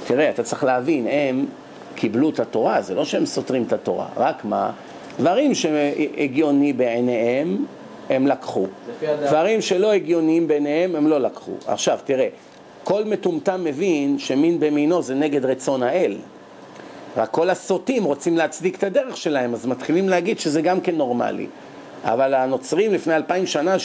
[0.07, 1.47] תראה, אתה צריך להבין, הם
[1.95, 4.71] קיבלו את התורה, זה לא שהם סותרים את התורה, רק מה?
[5.19, 7.65] דברים שהגיוני בעיניהם,
[8.11, 8.67] הם לקחו.
[9.27, 11.53] דברים שלא הגיוניים בעיניהם, הם לא לקחו.
[11.67, 12.29] עכשיו, תראה,
[12.85, 16.17] כל מטומטם מבין שמין במינו זה נגד רצון האל.
[17.17, 21.47] רק כל הסוטים רוצים להצדיק את הדרך שלהם, אז מתחילים להגיד שזה גם כן נורמלי.
[22.05, 23.77] אבל הנוצרים לפני אלפיים שנה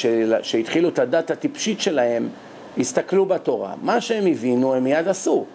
[0.42, 2.30] שהתחילו את הדת הטיפשית שלהם,
[2.78, 3.74] הסתכלו בתורה.
[3.82, 5.46] מה שהם הבינו הם מיד עשו.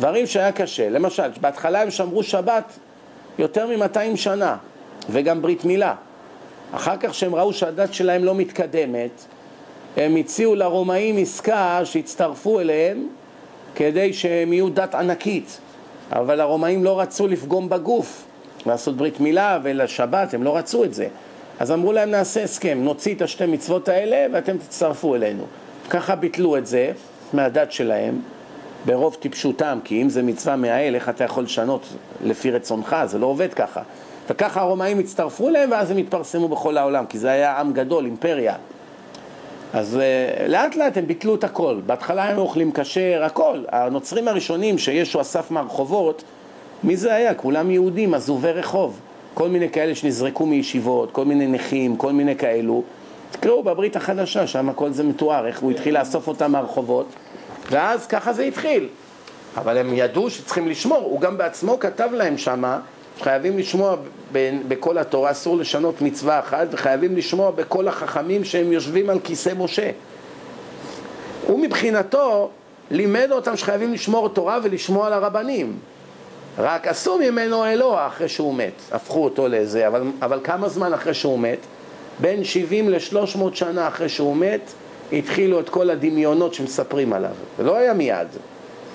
[0.00, 2.78] דברים שהיה קשה, למשל, בהתחלה הם שמרו שבת
[3.38, 4.56] יותר מ-200 שנה,
[5.10, 5.94] וגם ברית מילה.
[6.72, 9.10] אחר כך שהם ראו שהדת שלהם לא מתקדמת,
[9.96, 13.06] הם הציעו לרומאים עסקה שהצטרפו אליהם
[13.74, 15.58] כדי שהם יהיו דת ענקית.
[16.12, 18.24] אבל הרומאים לא רצו לפגום בגוף,
[18.66, 21.08] לעשות ברית מילה ולשבת, הם לא רצו את זה.
[21.58, 25.44] אז אמרו להם נעשה הסכם, נוציא את השתי מצוות האלה ואתם תצטרפו אלינו.
[25.90, 26.92] ככה ביטלו את זה
[27.32, 28.20] מהדת שלהם,
[28.86, 31.86] ברוב טיפשותם, כי אם זה מצווה מהאל, איך אתה יכול לשנות
[32.24, 32.96] לפי רצונך?
[33.04, 33.82] זה לא עובד ככה.
[34.30, 38.54] וככה הרומאים הצטרפו אליהם ואז הם התפרסמו בכל העולם, כי זה היה עם גדול, אימפריה.
[39.72, 43.58] אז uh, לאט לאט הם ביטלו את הכל, בהתחלה הם אוכלים כשר, הכל.
[43.68, 46.24] הנוצרים הראשונים שישו אסף מהרחובות,
[46.84, 47.34] מי זה היה?
[47.34, 49.00] כולם יהודים, עזובי רחוב.
[49.34, 52.82] כל מיני כאלה שנזרקו מישיבות, כל מיני נכים, כל מיני כאלו.
[53.30, 57.06] תקראו בברית החדשה, שם כל זה מתואר, איך הוא התחיל לאסוף אותם מהרחובות,
[57.70, 58.88] ואז ככה זה התחיל.
[59.56, 62.78] אבל הם ידעו שצריכים לשמור, הוא גם בעצמו כתב להם שמה,
[63.20, 63.96] חייבים לשמוע
[64.68, 69.90] בכל התורה, אסור לשנות מצווה אחת, וחייבים לשמוע בכל החכמים שהם יושבים על כיסא משה.
[71.46, 72.50] הוא מבחינתו
[72.90, 75.78] לימד אותם שחייבים לשמור תורה ולשמוע על הרבנים.
[76.58, 81.14] רק עשו ממנו אלוה אחרי שהוא מת, הפכו אותו לזה, אבל, אבל כמה זמן אחרי
[81.14, 81.58] שהוא מת?
[82.20, 84.72] בין 70 ל-300 שנה אחרי שהוא מת,
[85.12, 87.30] התחילו את כל הדמיונות שמספרים עליו.
[87.58, 88.28] זה לא היה מיד,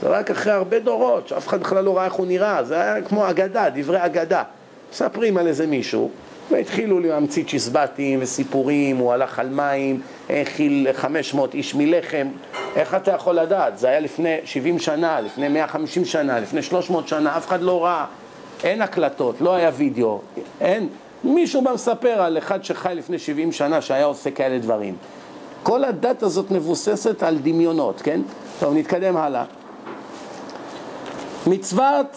[0.01, 3.01] זה רק אחרי הרבה דורות, שאף אחד בכלל לא ראה איך הוא נראה, זה היה
[3.01, 4.43] כמו אגדה, דברי אגדה.
[4.91, 6.09] מספרים על איזה מישהו,
[6.51, 12.27] והתחילו להמציא צ'יזבטים וסיפורים, הוא הלך על מים, האכיל 500 איש מלחם.
[12.75, 13.77] איך אתה יכול לדעת?
[13.77, 18.05] זה היה לפני 70 שנה, לפני 150 שנה, לפני 300 שנה, אף אחד לא ראה.
[18.63, 20.21] אין הקלטות, לא היה וידאו,
[20.61, 20.87] אין.
[21.23, 24.95] מישהו בא מספר על אחד שחי לפני 70 שנה שהיה עושה כאלה דברים.
[25.65, 28.21] כל הדת הזאת מבוססת על דמיונות, כן?
[28.59, 29.43] טוב, נתקדם הלאה.
[31.47, 32.07] מצוות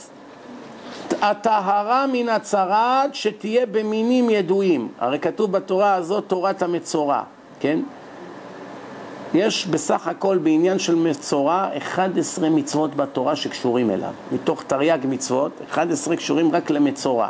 [1.22, 4.88] הטהרה מן הצרת שתהיה במינים ידועים.
[4.98, 7.22] הרי כתוב בתורה הזאת תורת המצורע,
[7.60, 7.80] כן?
[9.34, 14.12] יש בסך הכל בעניין של מצורע 11 מצוות בתורה שקשורים אליו.
[14.32, 17.28] מתוך תרי"ג מצוות, 11 קשורים רק למצורע.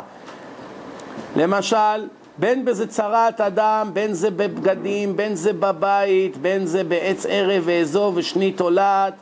[1.35, 2.07] למשל,
[2.39, 8.17] בין בזה צרת אדם, בין זה בבגדים, בין זה בבית, בין זה בעץ ערב ואזוב
[8.17, 9.13] ושני תולעת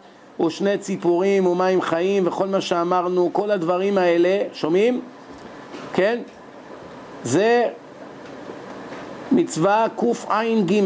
[0.45, 5.01] ושני ציפורים ומים חיים וכל מה שאמרנו, כל הדברים האלה, שומעים?
[5.93, 6.20] כן?
[7.24, 7.65] זה
[9.32, 10.82] מצווה קע"ג,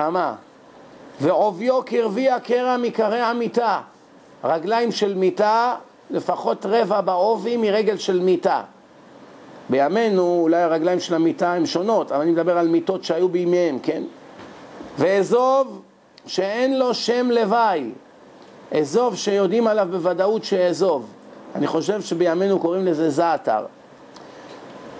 [0.00, 0.34] אמה,
[1.20, 3.80] ועוביו כרביע קרע מקרי המיטה,
[4.44, 5.74] רגליים של מיטה,
[6.10, 8.62] לפחות רבע בעובי מרגל של מיטה.
[9.70, 14.02] בימינו אולי הרגליים של המיטה הן שונות, אבל אני מדבר על מיטות שהיו בימיהם, כן?
[14.98, 15.82] ואזוב
[16.26, 17.90] שאין לו שם לוואי,
[18.72, 21.06] אזוב שיודעים עליו בוודאות שאזוב.
[21.54, 23.66] אני חושב שבימינו קוראים לזה זעתר.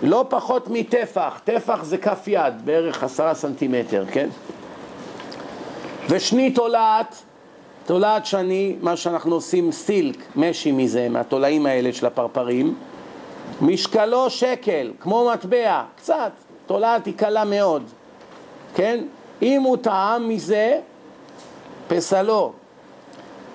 [0.02, 4.28] לא פחות מטפח, טפח זה כף יד, בערך עשרה סנטימטר, כן?
[6.08, 7.22] ושני תולעת,
[7.86, 12.74] תולעת שני, מה שאנחנו עושים סילק, משי מזה, מהתולעים האלה של הפרפרים,
[13.60, 16.32] משקלו שקל, כמו מטבע, קצת,
[16.66, 17.82] תולעת היא קלה מאוד,
[18.74, 19.04] כן?
[19.42, 20.78] אם הוא טעם מזה,
[21.88, 22.52] פסלו,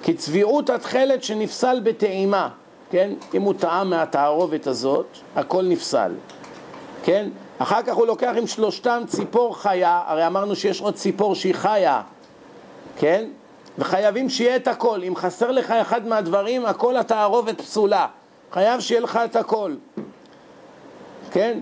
[0.03, 2.49] כי צביעות התכלת שנפסל בטעימה,
[2.91, 3.11] כן?
[3.33, 6.11] אם הוא טעם מהתערובת הזאת, הכל נפסל,
[7.03, 7.29] כן?
[7.57, 12.01] אחר כך הוא לוקח עם שלושתם ציפור חיה, הרי אמרנו שיש עוד ציפור שהיא חיה,
[12.97, 13.29] כן?
[13.77, 15.03] וחייבים שיהיה את הכל.
[15.07, 18.07] אם חסר לך אחד מהדברים, הכל התערובת פסולה.
[18.51, 19.73] חייב שיהיה לך את הכל,
[21.31, 21.59] כן?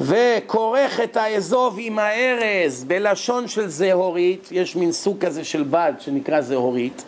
[0.00, 6.40] וכורך את האזוב עם הארז בלשון של זהורית, יש מין סוג כזה של בד שנקרא
[6.40, 7.04] זהורית,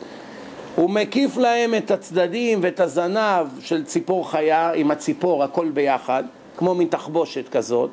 [0.77, 6.24] הוא מקיף להם את הצדדים ואת הזנב של ציפור חיה עם הציפור, הכל ביחד,
[6.57, 7.91] כמו מין תחבושת כזאת,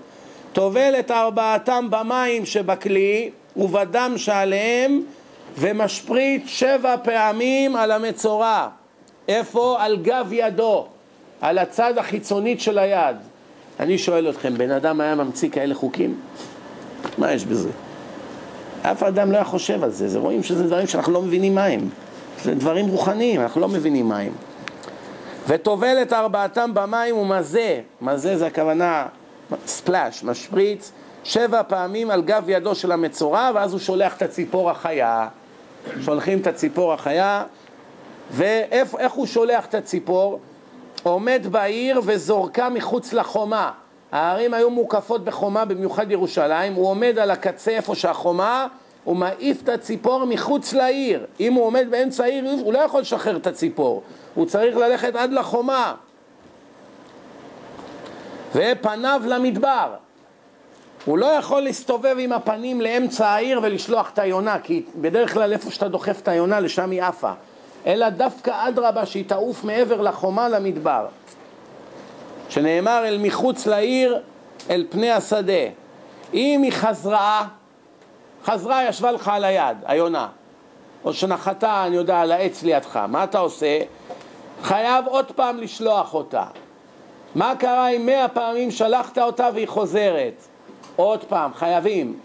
[0.53, 5.01] טובל את ארבעתם במים שבכלי ובדם שעליהם
[5.57, 8.67] ומשפריט שבע פעמים על המצורע.
[9.27, 9.77] איפה?
[9.79, 10.85] על גב ידו,
[11.41, 13.15] על הצד החיצונית של היד.
[13.79, 16.19] אני שואל אתכם, בן אדם היה ממציא כאלה חוקים?
[17.17, 17.69] מה יש בזה?
[18.81, 21.65] אף אדם לא היה חושב על זה, זה רואים שזה דברים שאנחנו לא מבינים מה
[21.65, 21.89] הם.
[22.43, 24.31] זה דברים רוחניים, אנחנו לא מבינים מה הם.
[25.47, 29.05] וטובל את ארבעתם במים ומזה, מזה זה הכוונה
[29.65, 30.91] ספלאש, משפריץ,
[31.23, 35.27] שבע פעמים על גב ידו של המצורע, ואז הוא שולח את הציפור החיה.
[36.01, 37.43] שולחים את הציפור החיה,
[38.31, 40.39] ואיך הוא שולח את הציפור?
[41.03, 43.71] עומד בעיר וזורקה מחוץ לחומה.
[44.11, 48.67] הערים היו מוקפות בחומה, במיוחד ירושלים, הוא עומד על הקצה איפה שהחומה,
[49.03, 51.25] הוא מעיף את הציפור מחוץ לעיר.
[51.39, 55.33] אם הוא עומד באמצע העיר, הוא לא יכול לשחרר את הציפור, הוא צריך ללכת עד
[55.33, 55.93] לחומה.
[58.55, 59.93] ופניו למדבר.
[61.05, 65.71] הוא לא יכול להסתובב עם הפנים לאמצע העיר ולשלוח את היונה, כי בדרך כלל איפה
[65.71, 67.31] שאתה דוחף את היונה, לשם היא עפה.
[67.85, 71.05] אלא דווקא אדרבה, שהיא תעוף מעבר לחומה למדבר.
[72.49, 74.21] שנאמר אל מחוץ לעיר,
[74.69, 75.63] אל פני השדה.
[76.33, 77.47] אם היא חזרה,
[78.45, 80.27] חזרה ישבה לך על היד, היונה.
[81.05, 82.97] או שנחתה, אני יודע, על העץ לידך.
[83.07, 83.79] מה אתה עושה?
[84.63, 86.43] חייב עוד פעם לשלוח אותה.
[87.35, 90.33] מה קרה אם מאה פעמים שלחת אותה והיא חוזרת?
[90.95, 92.19] עוד פעם, חייבים,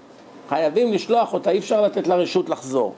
[0.49, 2.95] חייבים לשלוח אותה, אי אפשר לתת לה רשות לחזור.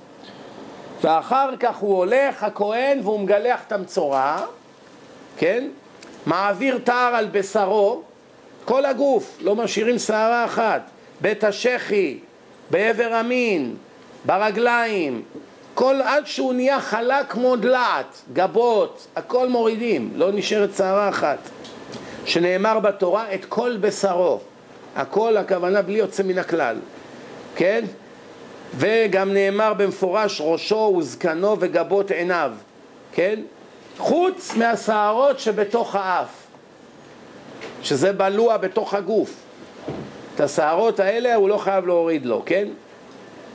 [1.02, 4.36] ואחר כך הוא הולך, הכהן, והוא מגלח את המצורע,
[5.36, 5.68] כן?
[6.26, 8.02] מעביר תער על בשרו,
[8.64, 10.82] כל הגוף, לא משאירים שערה אחת,
[11.20, 12.18] בית השחי,
[12.70, 13.74] בעבר המין,
[14.24, 15.22] ברגליים,
[15.74, 21.38] כל עד שהוא נהיה חלק כמו דלעת, גבות, הכל מורידים, לא נשארת שערה אחת.
[22.24, 24.40] שנאמר בתורה את כל בשרו,
[24.96, 26.76] הכל הכוונה בלי יוצא מן הכלל,
[27.56, 27.84] כן?
[28.76, 32.52] וגם נאמר במפורש ראשו וזקנו וגבות עיניו,
[33.12, 33.40] כן?
[33.98, 36.28] חוץ מהשערות שבתוך האף,
[37.82, 39.34] שזה בלוע בתוך הגוף.
[40.34, 42.68] את השערות האלה הוא לא חייב להוריד לו, כן?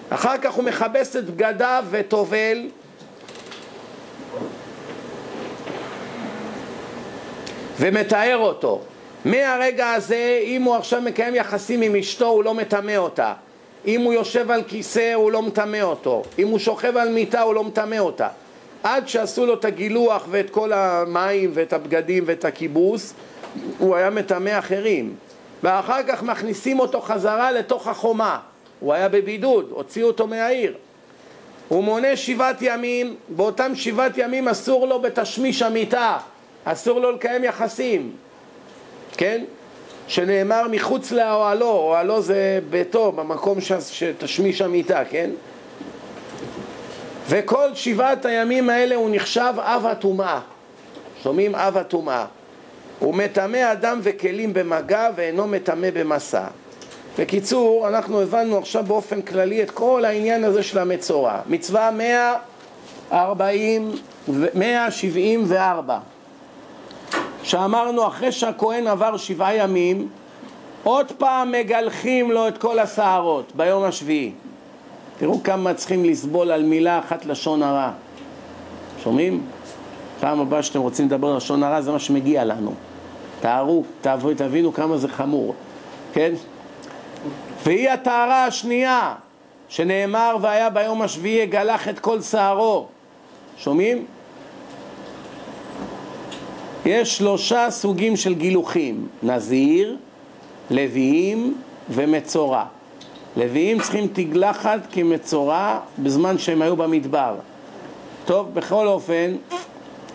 [0.09, 2.67] אחר כך הוא מכבס את בגדיו וטובל
[7.79, 8.81] ומתאר אותו.
[9.25, 13.33] מהרגע הזה, אם הוא עכשיו מקיים יחסים עם אשתו, הוא לא מטמא אותה.
[13.87, 16.23] אם הוא יושב על כיסא, הוא לא מטמא אותו.
[16.39, 18.27] אם הוא שוכב על מיטה, הוא לא מטמא אותה.
[18.83, 23.13] עד שעשו לו את הגילוח ואת כל המים ואת הבגדים ואת הכיבוס,
[23.77, 25.15] הוא היה מטמא אחרים.
[25.63, 28.39] ואחר כך מכניסים אותו חזרה לתוך החומה.
[28.79, 30.73] הוא היה בבידוד, הוציאו אותו מהעיר.
[31.67, 36.17] הוא מונה שבעת ימים, באותם שבעת ימים אסור לו בתשמיש המיטה,
[36.65, 38.11] אסור לו לקיים יחסים,
[39.17, 39.43] כן?
[40.07, 43.71] שנאמר מחוץ לאוהלו, אוהלו זה ביתו, במקום ש...
[43.71, 45.29] שתשמיש המיטה, כן?
[47.27, 50.39] וכל שבעת הימים האלה הוא נחשב אב הטומאה.
[51.23, 51.55] שומעים?
[51.55, 52.25] אב הטומאה.
[52.99, 56.47] הוא מטמא אדם וכלים במגע ואינו מטמא במסע.
[57.19, 61.39] בקיצור, אנחנו הבנו עכשיו באופן כללי את כל העניין הזה של המצורע.
[61.47, 61.91] מצווה
[63.11, 63.91] 140,
[64.53, 65.99] 174
[67.43, 70.07] שאמרנו אחרי שהכהן עבר שבעה ימים
[70.83, 74.31] עוד פעם מגלחים לו את כל השערות ביום השביעי
[75.19, 77.91] תראו כמה צריכים לסבול על מילה אחת לשון הרע
[79.03, 79.41] שומעים?
[80.19, 82.73] פעם הבאה שאתם רוצים לדבר לשון הרע זה מה שמגיע לנו
[83.45, 83.83] תארו,
[84.37, 85.55] תבינו כמה זה חמור
[86.13, 86.33] כן?
[87.63, 89.13] והיא הטהרה השנייה
[89.69, 92.85] שנאמר והיה ביום השביעי יגלח את כל שערו
[93.57, 94.05] שומעים?
[96.85, 99.97] יש שלושה סוגים של גילוחים נזיר,
[100.71, 102.65] לוויים ומצורע
[103.37, 107.35] לוויים צריכים תגלחת כמצורע בזמן שהם היו במדבר
[108.25, 109.35] טוב, בכל אופן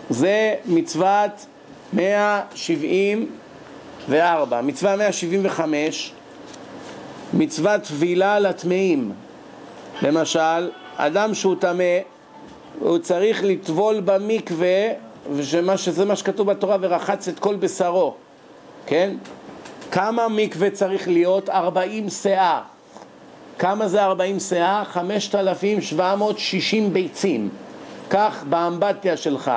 [0.09, 1.45] זה מצוות
[1.93, 6.13] 174 מצווה 175
[7.33, 9.11] מצוות טבילה לטמאים.
[10.01, 11.97] למשל, אדם שהוא טמא,
[12.79, 14.87] הוא צריך לטבול במקווה,
[15.75, 18.13] שזה מה שכתוב בתורה, ורחץ את כל בשרו,
[18.85, 19.15] כן?
[19.91, 21.49] כמה מקווה צריך להיות?
[21.49, 22.61] 40 שאה.
[23.59, 24.83] כמה זה 40 שאה?
[24.85, 27.49] 5,760 ביצים.
[28.09, 29.51] קח באמבטיה שלך,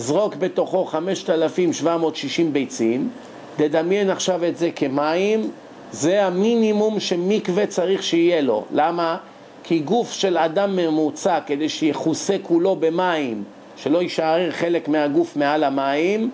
[0.00, 3.08] זרוק בתוכו 5,760 ביצים,
[3.56, 5.50] תדמיין עכשיו את זה כמים,
[5.92, 8.64] זה המינימום שמקווה צריך שיהיה לו.
[8.72, 9.16] למה?
[9.64, 13.44] כי גוף של אדם ממוצע, כדי שיכוסה כולו במים,
[13.76, 16.30] שלא יישאר חלק מהגוף מעל המים,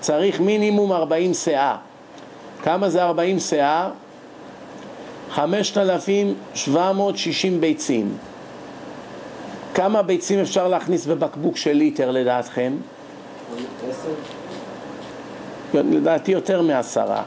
[0.00, 1.76] צריך מינימום 40 שאה.
[2.62, 3.90] כמה זה 40 שאה?
[5.30, 8.16] 5,760 ביצים.
[9.74, 12.72] כמה ביצים אפשר להכניס בבקבוק של ליטר לדעתכם?
[15.74, 17.22] לדעתי יותר מעשרה.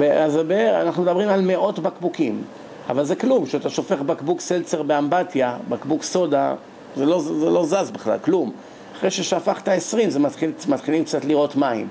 [0.00, 0.38] אז
[0.80, 2.42] אנחנו מדברים על מאות בקבוקים,
[2.88, 6.54] אבל זה כלום, כשאתה שופך בקבוק סלצר באמבטיה, בקבוק סודה,
[6.96, 8.52] זה לא, זה לא זז בכלל, כלום.
[8.98, 11.88] אחרי ששפכת עשרים זה מתחיל, מתחילים קצת לראות מים.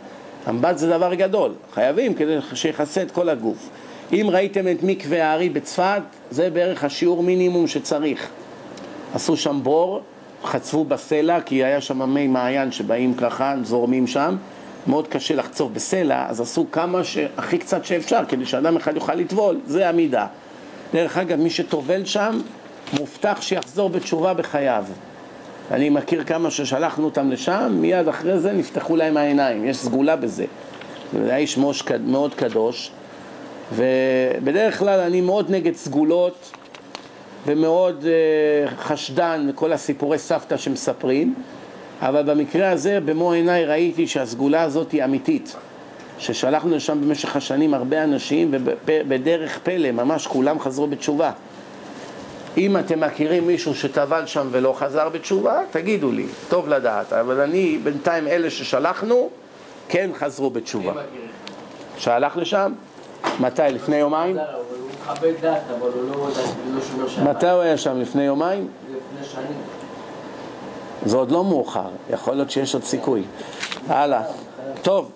[0.50, 3.70] אמבט זה דבר גדול, חייבים כדי שיכסה את כל הגוף.
[4.14, 8.30] אם ראיתם את מקווה הארי בצפת, זה בערך השיעור מינימום שצריך.
[9.14, 10.02] עשו שם בור,
[10.44, 14.36] חצבו בסלע, כי היה שם מי מעיין שבאים ככה, זורמים שם,
[14.88, 19.60] מאוד קשה לחצוב בסלע, אז עשו כמה שהכי קצת שאפשר, כדי שאדם אחד יוכל לטבול,
[19.66, 20.28] זה המידה.
[20.94, 22.40] דרך אגב, מי שטובל שם,
[23.00, 24.86] מובטח שיחזור בתשובה בחייו.
[25.72, 30.46] אני מכיר כמה ששלחנו אותם לשם, מיד אחרי זה נפתחו להם העיניים, יש סגולה בזה.
[31.14, 31.58] זה היה איש
[32.06, 32.92] מאוד קדוש,
[33.76, 36.52] ובדרך כלל אני מאוד נגד סגולות
[37.48, 41.36] ומאוד uh, חשדן לכל הסיפורי סבתא שמספרים,
[42.02, 45.56] אבל במקרה הזה במו עיניי ראיתי שהסגולה הזאת היא אמיתית
[46.20, 51.32] ששלחנו לשם במשך השנים הרבה אנשים ובדרך פלא ממש כולם חזרו בתשובה
[52.58, 57.80] אם אתם מכירים מישהו שטבל שם ולא חזר בתשובה, תגידו לי, טוב לדעת, אבל אני
[57.84, 59.30] בינתיים אלה ששלחנו
[59.90, 60.94] כן חזרו בתשובה.
[61.98, 62.74] שהלך לשם?
[63.40, 63.62] מתי?
[63.70, 64.38] לפני יומיים?
[65.12, 66.30] מכבד דת, אבל הוא
[66.74, 67.24] לא שומר שבת.
[67.24, 68.00] מתי הוא היה שם?
[68.00, 68.68] לפני יומיים?
[68.88, 69.58] לפני שנים.
[71.06, 73.24] זה עוד לא מאוחר, יכול להיות שיש עוד סיכוי.
[73.88, 74.22] הלאה.
[74.82, 75.12] טוב,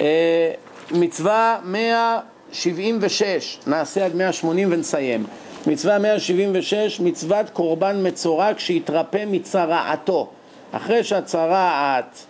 [0.00, 0.52] אה,
[0.90, 5.26] מצווה 176, נעשה עד 180 ונסיים.
[5.66, 10.28] מצווה 176, מצוות קורבן מצורע כשיתרפא מצרעתו.
[10.72, 12.24] אחרי שהצרעת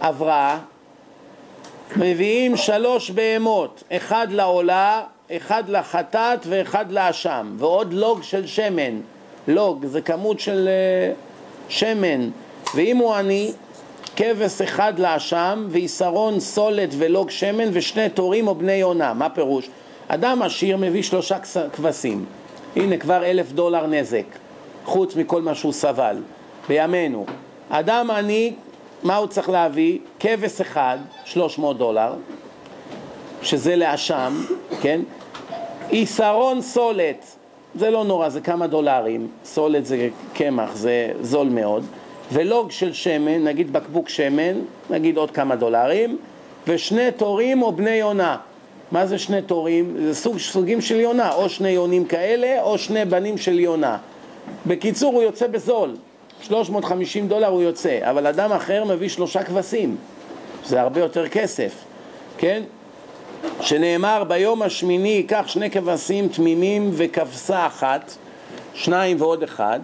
[0.00, 0.58] עברה,
[1.96, 5.02] מביאים שלוש בהמות, אחד לעולה,
[5.36, 9.00] אחד לחטאת ואחד לאשם, ועוד לוג של שמן.
[9.48, 11.12] לוג זה כמות של אה,
[11.68, 12.30] שמן,
[12.74, 13.52] ואם הוא עני,
[14.16, 19.14] כבש אחד לאשם, ויסרון סולת ולוג שמן, ושני תורים או בני יונה.
[19.14, 19.68] מה פירוש?
[20.08, 21.38] אדם עשיר מביא שלושה
[21.72, 22.24] כבשים.
[22.76, 24.24] הנה כבר אלף דולר נזק,
[24.84, 26.16] חוץ מכל מה שהוא סבל,
[26.68, 27.26] בימינו.
[27.70, 28.54] אדם עני,
[29.02, 29.98] מה הוא צריך להביא?
[30.20, 32.14] כבש אחד, שלוש מאות דולר,
[33.42, 34.44] שזה לאשם,
[34.80, 35.00] כן?
[35.92, 37.36] עיסרון סולת,
[37.74, 41.84] זה לא נורא, זה כמה דולרים, סולת זה קמח, זה זול מאוד,
[42.32, 44.54] ולוג של שמן, נגיד בקבוק שמן,
[44.90, 46.18] נגיד עוד כמה דולרים,
[46.68, 48.36] ושני תורים או בני יונה.
[48.92, 49.96] מה זה שני תורים?
[50.02, 53.98] זה סוג, סוגים של יונה, או שני יונים כאלה, או שני בנים של יונה.
[54.66, 55.96] בקיצור, הוא יוצא בזול,
[56.42, 59.96] 350 דולר הוא יוצא, אבל אדם אחר מביא שלושה כבשים,
[60.64, 61.84] זה הרבה יותר כסף,
[62.38, 62.62] כן?
[63.60, 68.14] שנאמר ביום השמיני ייקח שני כבשים תמימים וכבשה אחת,
[68.74, 69.80] שניים ועוד אחד,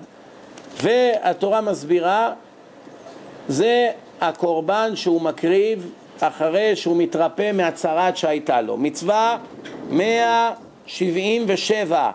[0.83, 2.33] והתורה מסבירה,
[3.49, 3.91] זה
[4.21, 5.91] הקורבן שהוא מקריב
[6.21, 8.77] אחרי שהוא מתרפא מהצרת שהייתה לו.
[8.77, 9.39] מצווה
[9.91, 12.11] 177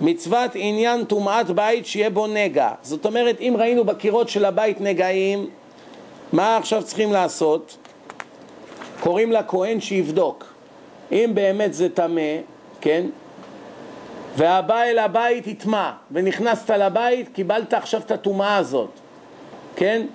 [0.00, 2.70] מצוות עניין טומאת בית שיהיה בו נגע.
[2.82, 5.46] זאת אומרת, אם ראינו בקירות של הבית נגעים,
[6.32, 7.79] מה עכשיו צריכים לעשות?
[9.00, 10.44] קוראים לכהן שיבדוק.
[11.12, 12.36] אם באמת זה טמא,
[12.80, 13.06] כן?
[14.36, 18.90] והבא אל הבית יטמע, ונכנסת לבית, קיבלת עכשיו את הטומאה הזאת,
[19.76, 20.06] כן?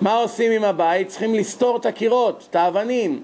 [0.00, 1.08] מה עושים עם הבית?
[1.08, 3.22] צריכים לסתור את הקירות, את האבנים.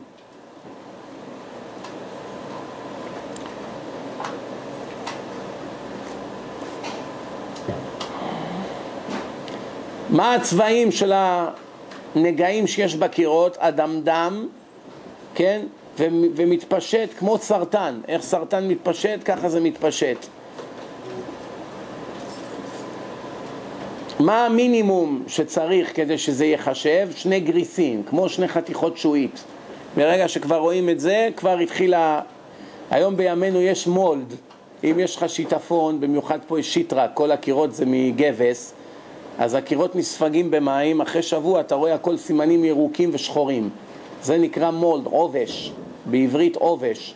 [10.11, 13.57] מה הצבעים של הנגעים שיש בקירות?
[13.59, 14.49] אדמדם,
[15.37, 15.61] כן?
[16.37, 18.01] ומתפשט כמו סרטן.
[18.09, 19.21] איך סרטן מתפשט?
[19.25, 20.27] ככה זה מתפשט.
[24.21, 27.09] מה המינימום שצריך כדי שזה ייחשב?
[27.17, 29.45] שני גריסים, כמו שני חתיכות שועית.
[29.97, 32.21] ברגע שכבר רואים את זה, כבר התחילה...
[32.91, 34.35] היום בימינו יש מולד.
[34.85, 38.75] אם יש לך שיטפון, במיוחד פה יש שיטרה, כל הקירות זה מגבס,
[39.39, 43.71] אז הקירות נספגים במים, אחרי שבוע אתה רואה הכל סימנים ירוקים ושחורים.
[44.27, 45.73] זה נקרא מולד, עובש,
[46.07, 47.15] בעברית עובש.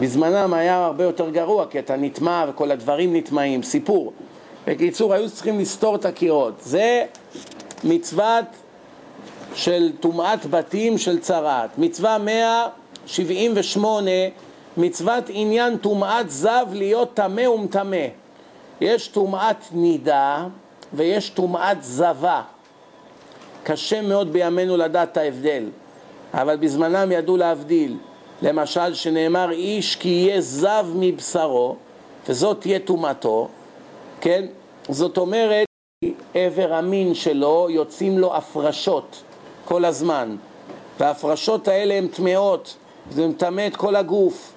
[0.00, 4.12] בזמנם היה הרבה יותר גרוע, כי אתה נטמע וכל הדברים נטמעים, סיפור.
[4.66, 6.54] בקיצור, היו צריכים לסתור את הקירות.
[6.60, 7.04] זה
[7.84, 8.44] מצוות
[9.54, 11.70] של טומאת בתים של צרעת.
[11.78, 14.10] מצווה 178,
[14.76, 18.06] מצוות עניין טומאת זב להיות טמא ומטמא.
[18.80, 20.46] יש טומאת נידה
[20.92, 22.42] ויש טומאת זבה.
[23.62, 25.64] קשה מאוד בימינו לדעת את ההבדל,
[26.34, 27.96] אבל בזמנם ידעו להבדיל.
[28.42, 31.76] למשל, שנאמר איש כי יהיה זב מבשרו,
[32.28, 33.48] וזאת תהיה טומאתו,
[34.20, 34.44] כן?
[34.88, 35.66] זאת אומרת,
[36.34, 39.22] עבר המין שלו יוצאים לו הפרשות
[39.64, 40.36] כל הזמן,
[41.00, 42.76] וההפרשות האלה הן טמאות,
[43.10, 44.52] זה מטמא את כל הגוף,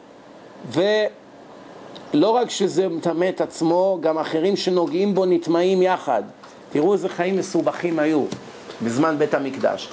[0.72, 6.24] ולא רק שזה מטמא את עצמו, גם אחרים שנוגעים בו נטמעים יחד.
[6.72, 8.24] תראו איזה חיים מסובכים היו
[8.84, 9.90] בזמן בית המקדש.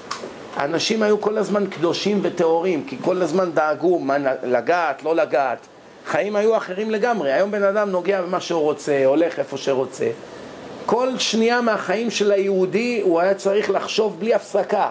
[0.57, 5.59] האנשים היו כל הזמן קדושים וטהורים, כי כל הזמן דאגו מה לגעת, לא לגעת.
[6.07, 7.32] חיים היו אחרים לגמרי.
[7.32, 10.11] היום בן אדם נוגע במה שהוא רוצה, הולך איפה שרוצה.
[10.86, 14.90] כל שנייה מהחיים של היהודי הוא היה צריך לחשוב בלי הפסקה.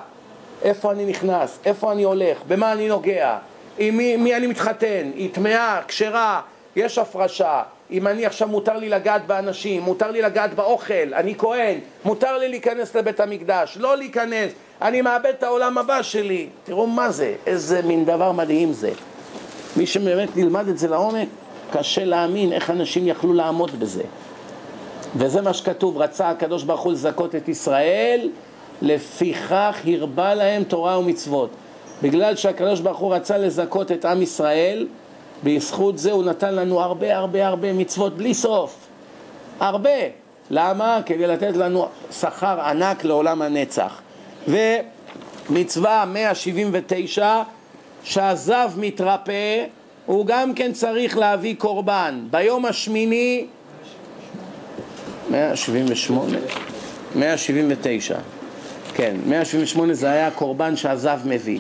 [0.62, 3.38] איפה אני נכנס, איפה אני הולך, במה אני נוגע,
[3.78, 6.42] עם מי, מי אני מתחתן, היא טמאה, כשרה,
[6.76, 11.80] יש הפרשה, אם אני עכשיו מותר לי לגעת באנשים, מותר לי לגעת באוכל, אני כהן,
[12.06, 14.52] מותר לי להיכנס לבית המקדש, לא להיכנס,
[14.82, 16.48] אני מאבד את העולם הבא שלי.
[16.64, 18.92] תראו מה זה, איזה מין דבר מדהים זה.
[19.78, 21.28] מי שבאמת נלמד את זה לעומק,
[21.72, 24.04] קשה להאמין איך אנשים יכלו לעמוד בזה.
[25.16, 28.30] וזה מה שכתוב, רצה הקדוש ברוך הוא לזכות את ישראל,
[28.82, 31.50] לפיכך הרבה להם תורה ומצוות.
[32.02, 34.88] בגלל שהקדוש ברוך הוא רצה לזכות את עם ישראל,
[35.44, 38.88] בזכות זה הוא נתן לנו הרבה הרבה הרבה מצוות בלי סוף.
[39.60, 39.90] הרבה.
[40.50, 41.00] למה?
[41.06, 44.02] כדי לתת לנו שכר ענק לעולם הנצח.
[44.48, 47.42] ומצווה 179,
[48.04, 49.66] שהזב מתרפא,
[50.06, 52.20] הוא גם כן צריך להביא קורבן.
[52.32, 53.46] ביום השמיני
[55.30, 56.38] 178,
[57.16, 58.18] 179.
[58.94, 61.60] כן, 178 זה היה קורבן שהזב מביא.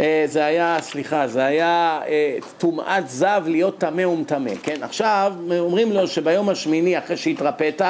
[0.00, 4.82] אה, זה היה, סליחה, זה היה אה, טומאת זב להיות טמא ומטמא, כן?
[4.82, 7.82] עכשיו אומרים לו שביום השמיני אחרי שהתרפאת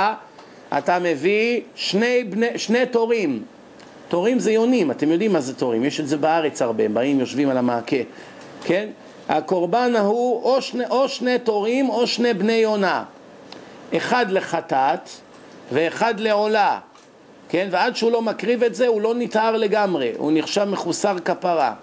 [0.79, 3.43] אתה מביא שני, בני, שני תורים.
[4.11, 7.21] תורים זה יונים, אתם יודעים מה זה תורים, יש את זה בארץ הרבה, הם באים
[7.21, 7.97] יושבים על המעקה,
[8.65, 8.89] כן?
[9.29, 13.05] הקורבן ההוא או שני, או שני תורים או שני בני יונה,
[13.97, 15.09] אחד לחטאת
[15.73, 16.79] ואחד לעולה,
[17.49, 17.69] כן?
[17.71, 21.75] ועד שהוא לא מקריב את זה הוא לא נטהר לגמרי, הוא נחשב מחוסר כפרה.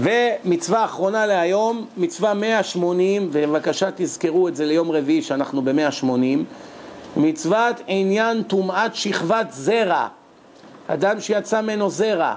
[0.00, 6.06] ומצווה אחרונה להיום, מצווה 180, ובבקשה תזכרו את זה ליום רביעי שאנחנו ב-180,
[7.16, 10.08] מצוות עניין טומאת שכבת זרע,
[10.88, 12.34] אדם שיצא ממנו זרע,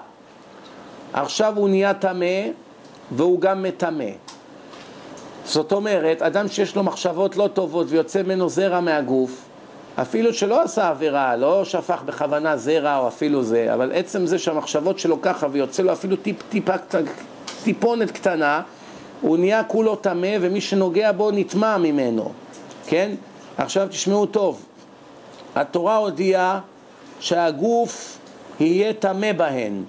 [1.14, 2.48] עכשיו הוא נהיה טמא
[3.12, 4.10] והוא גם מטמא.
[5.46, 9.46] זאת אומרת, אדם שיש לו מחשבות לא טובות ויוצא ממנו זרע מהגוף,
[10.02, 15.00] אפילו שלא עשה עבירה, לא שפך בכוונה זרע או אפילו זה, אבל עצם זה שהמחשבות
[15.00, 16.74] שלו ככה ויוצא לו אפילו טיפ, טיפה,
[17.64, 18.62] טיפונת קטנה,
[19.22, 22.32] הוא נהיה כולו טמא ומי שנוגע בו נטמע ממנו,
[22.88, 23.12] כן?
[23.58, 24.66] עכשיו תשמעו טוב,
[25.56, 26.60] התורה הודיעה
[27.20, 28.19] שהגוף
[28.60, 29.84] יהיה טמא בהן,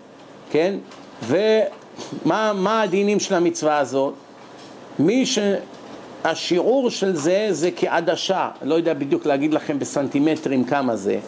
[0.51, 0.75] כן?
[1.23, 4.15] ומה הדינים של המצווה הזאת?
[4.99, 11.19] מי שהשיעור של זה זה כעדשה, לא יודע בדיוק להגיד לכם בסנטימטרים כמה זה,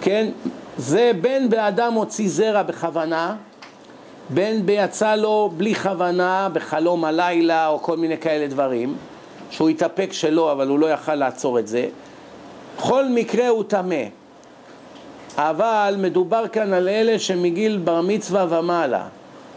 [0.00, 0.30] כן?
[0.76, 3.36] זה בין באדם הוציא זרע בכוונה,
[4.30, 8.96] בין ביצא לו בלי כוונה, בחלום הלילה או כל מיני כאלה דברים,
[9.50, 11.88] שהוא התאפק שלא, אבל הוא לא יכל לעצור את זה.
[12.78, 14.19] בכל מקרה הוא טמא.
[15.38, 19.06] אבל מדובר כאן על אלה שמגיל בר מצווה ומעלה.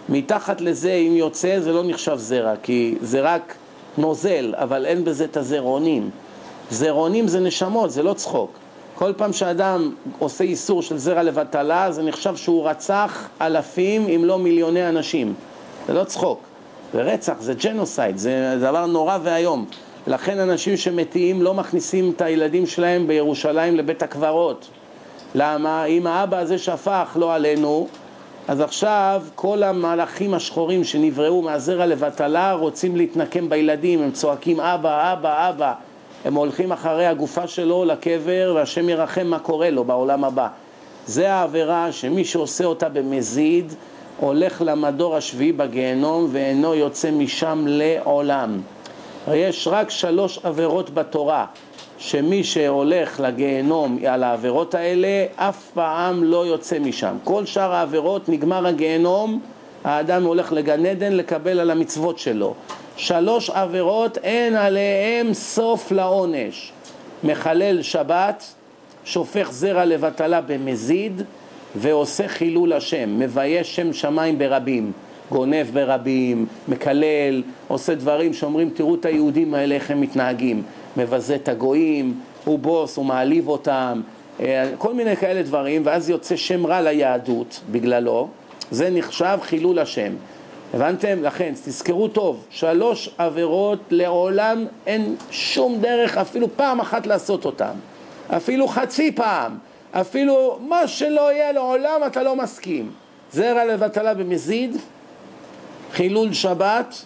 [0.10, 3.56] מתחת לזה, אם יוצא, זה לא נחשב זרע, כי זה רק
[3.98, 6.10] נוזל, אבל אין בזה את הזרעונים.
[6.70, 8.52] זרעונים זה נשמות, זה לא צחוק.
[8.96, 14.40] כל פעם שאדם עושה איסור של זרע לבטלה, זה נחשב שהוא רצח אלפים אם לא
[14.40, 15.34] מיליוני אנשים.
[15.88, 16.40] זה לא צחוק.
[16.94, 19.66] זה רצח, זה ג'נוסייד, זה דבר נורא ואיום.
[20.08, 24.68] לכן אנשים שמתים לא מכניסים את הילדים שלהם בירושלים לבית הקברות.
[25.36, 25.86] למה?
[25.86, 27.88] אם האבא הזה שפך לא עלינו,
[28.48, 35.50] אז עכשיו כל המהלכים השחורים שנבראו מהזרע לבטלה רוצים להתנקם בילדים, הם צועקים אבא, אבא,
[35.50, 35.74] אבא.
[36.26, 40.48] הם הולכים אחרי הגופה שלו לקבר והשם ירחם מה קורה לו בעולם הבא.
[41.06, 43.74] זה העבירה שמי שעושה אותה במזיד
[44.20, 48.62] הולך למדור השביעי בגיהנום ואינו יוצא משם לעולם.
[49.32, 51.46] יש רק שלוש עבירות בתורה
[52.06, 57.16] שמי שהולך לגיהנום על העבירות האלה אף פעם לא יוצא משם.
[57.24, 59.40] כל שאר העבירות נגמר הגיהנום,
[59.84, 62.54] האדם הולך לגן עדן לקבל על המצוות שלו.
[62.98, 66.72] שלוש עבירות אין עליהם סוף לעונש.
[67.24, 68.54] מחלל שבת,
[69.06, 71.22] שופך זרע לבטלה במזיד
[71.76, 74.92] ועושה חילול השם, מבייש שם שמיים ברבים.
[75.32, 80.64] גונב ברבים, מקלל, עושה דברים שאומרים תראו את היהודים האלה איך הם מתנהגים,
[80.98, 84.02] מבזה את הגויים, הוא בוס, הוא מעליב אותם,
[84.40, 88.28] אה, כל מיני כאלה דברים, ואז יוצא שם רע ליהדות בגללו,
[88.72, 90.14] זה נחשב חילול השם.
[90.74, 91.24] הבנתם?
[91.24, 97.74] לכן, תזכרו טוב, שלוש עבירות לעולם אין שום דרך אפילו פעם אחת לעשות אותן,
[98.28, 99.58] אפילו חצי פעם,
[99.92, 102.92] אפילו מה שלא יהיה לעולם אתה לא מסכים.
[103.32, 104.78] זרע לבטלה במזיד,
[105.92, 107.06] חילול שבת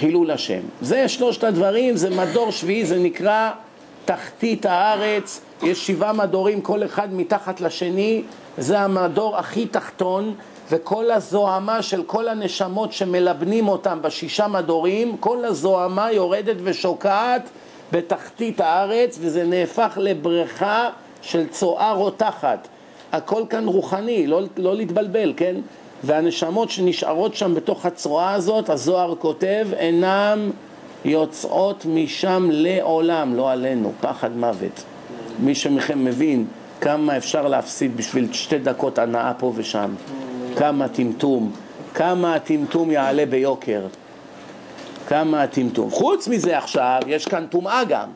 [0.00, 0.60] וחילול השם.
[0.80, 3.50] זה שלושת הדברים, זה מדור שביעי, זה נקרא
[4.04, 8.22] תחתית הארץ, יש שבעה מדורים, כל אחד מתחת לשני,
[8.58, 10.34] זה המדור הכי תחתון,
[10.70, 17.50] וכל הזוהמה של כל הנשמות שמלבנים אותם בשישה מדורים, כל הזוהמה יורדת ושוקעת
[17.92, 20.88] בתחתית הארץ, וזה נהפך לבריכה
[21.22, 22.68] של צואה רותחת.
[23.12, 25.56] הכל כאן רוחני, לא, לא להתבלבל, כן?
[26.04, 30.50] והנשמות שנשארות שם בתוך הצרועה הזאת, הזוהר כותב, אינם
[31.04, 34.84] יוצאות משם לעולם, לא עלינו, פחד מוות.
[35.38, 36.46] מי שמכם מבין
[36.80, 39.94] כמה אפשר להפסיד בשביל שתי דקות הנאה פה ושם,
[40.56, 41.52] כמה טמטום,
[41.94, 43.86] כמה הטמטום יעלה ביוקר,
[45.08, 45.90] כמה הטמטום.
[45.90, 48.08] חוץ מזה עכשיו, יש כאן טומאה גם.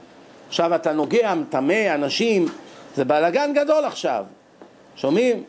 [0.49, 2.49] עכשיו אתה נוגע, מטמא אנשים,
[2.97, 4.25] זה בלאגן גדול עכשיו.
[4.97, 5.43] שומעים?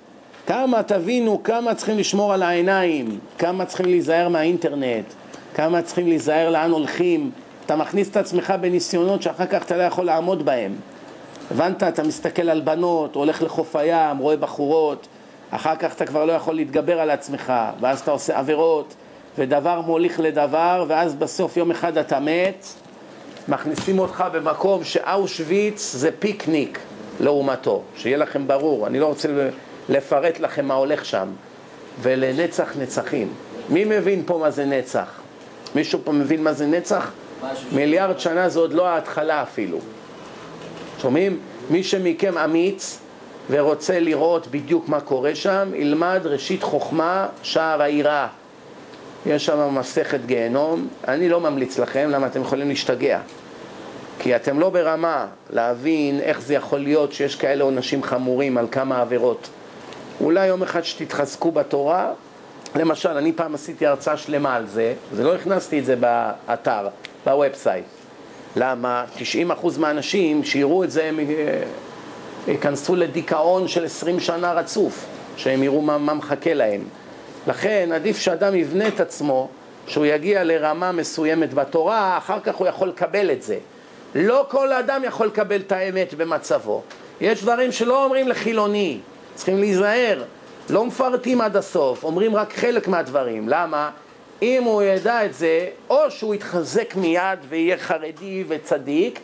[0.48, 5.06] כמה תבינו, כמה צריכים לשמור על העיניים, כמה צריכים להיזהר מהאינטרנט,
[5.54, 7.32] כמה צריכים להיזהר לאן הולכים.
[7.66, 10.76] אתה מכניס את עצמך בניסיונות שאחר כך אתה לא יכול לעמוד בהם.
[11.52, 11.84] הבנת?
[11.84, 15.08] אתה מסתכל על בנות, הולך לחוף הים, רואה בחורות,
[15.52, 18.96] אחר כך אתה כבר לא יכול להתגבר על עצמך, ואז אתה עושה עבירות,
[19.38, 22.66] ודבר מוליך לדבר, ואז בסוף יום אחד אתה מת,
[23.48, 26.80] מכניסים אותך במקום שאושוויץ זה פיקניק.
[27.20, 29.28] לעומתו, שיהיה לכם ברור, אני לא רוצה
[29.90, 31.28] לפרט לכם מה הולך שם,
[32.02, 33.34] ולנצח נצחים.
[33.70, 35.20] מי מבין פה מה זה נצח?
[35.76, 37.12] מישהו פה מבין מה זה נצח?
[37.72, 39.78] מיליארד שנה זה עוד לא ההתחלה אפילו.
[41.02, 41.40] שומעים?
[41.70, 43.00] מי שמכם אמיץ
[43.50, 48.28] ורוצה לראות בדיוק מה קורה שם, ילמד ראשית חוכמה, שער היראה.
[49.26, 53.20] יש שם מסכת גיהנום, אני לא ממליץ לכם, למה אתם יכולים להשתגע.
[54.20, 59.02] כי אתם לא ברמה להבין איך זה יכול להיות שיש כאלה עונשים חמורים על כמה
[59.02, 59.50] עבירות.
[60.22, 62.14] אולי יום אחד שתתחזקו בתורה,
[62.76, 66.88] למשל, אני פעם עשיתי הרצאה שלמה על זה, זה לא הכנסתי את זה באתר,
[67.26, 67.86] ב website.
[68.56, 69.06] למה?
[69.52, 71.24] 90% מהאנשים שיראו את זה הם אה,
[72.48, 75.06] ייכנסו לדיכאון של 20 שנה רצוף,
[75.38, 76.82] שהם יראו מה, מה מחכה להם.
[77.48, 79.50] לכן עדיף שאדם יבנה את עצמו,
[79.88, 83.58] שהוא יגיע לרמה מסוימת בתורה, אחר כך הוא יכול לקבל את זה.
[84.16, 86.82] לא כל אדם יכול לקבל את האמת במצבו.
[87.22, 89.00] יש דברים שלא אומרים לחילוני,
[89.36, 90.24] צריכים להיזהר.
[90.70, 93.50] לא מפרטים עד הסוף, אומרים רק חלק מהדברים.
[93.50, 93.90] למה?
[94.42, 99.20] אם הוא ידע את זה, או שהוא יתחזק מיד ויהיה חרדי וצדיק,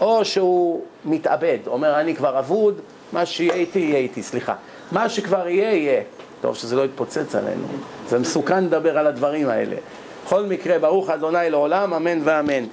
[0.00, 2.80] או שהוא מתאבד, אומר אני כבר אבוד,
[3.12, 4.54] מה שיהיה איתי יהיה איתי, סליחה.
[4.92, 6.02] מה שכבר יהיה יהיה.
[6.40, 7.66] טוב שזה לא יתפוצץ עלינו,
[8.08, 9.76] זה מסוכן לדבר על הדברים האלה.
[10.24, 12.64] בכל מקרה, ברוך אדוני לעולם, אמן ואמן.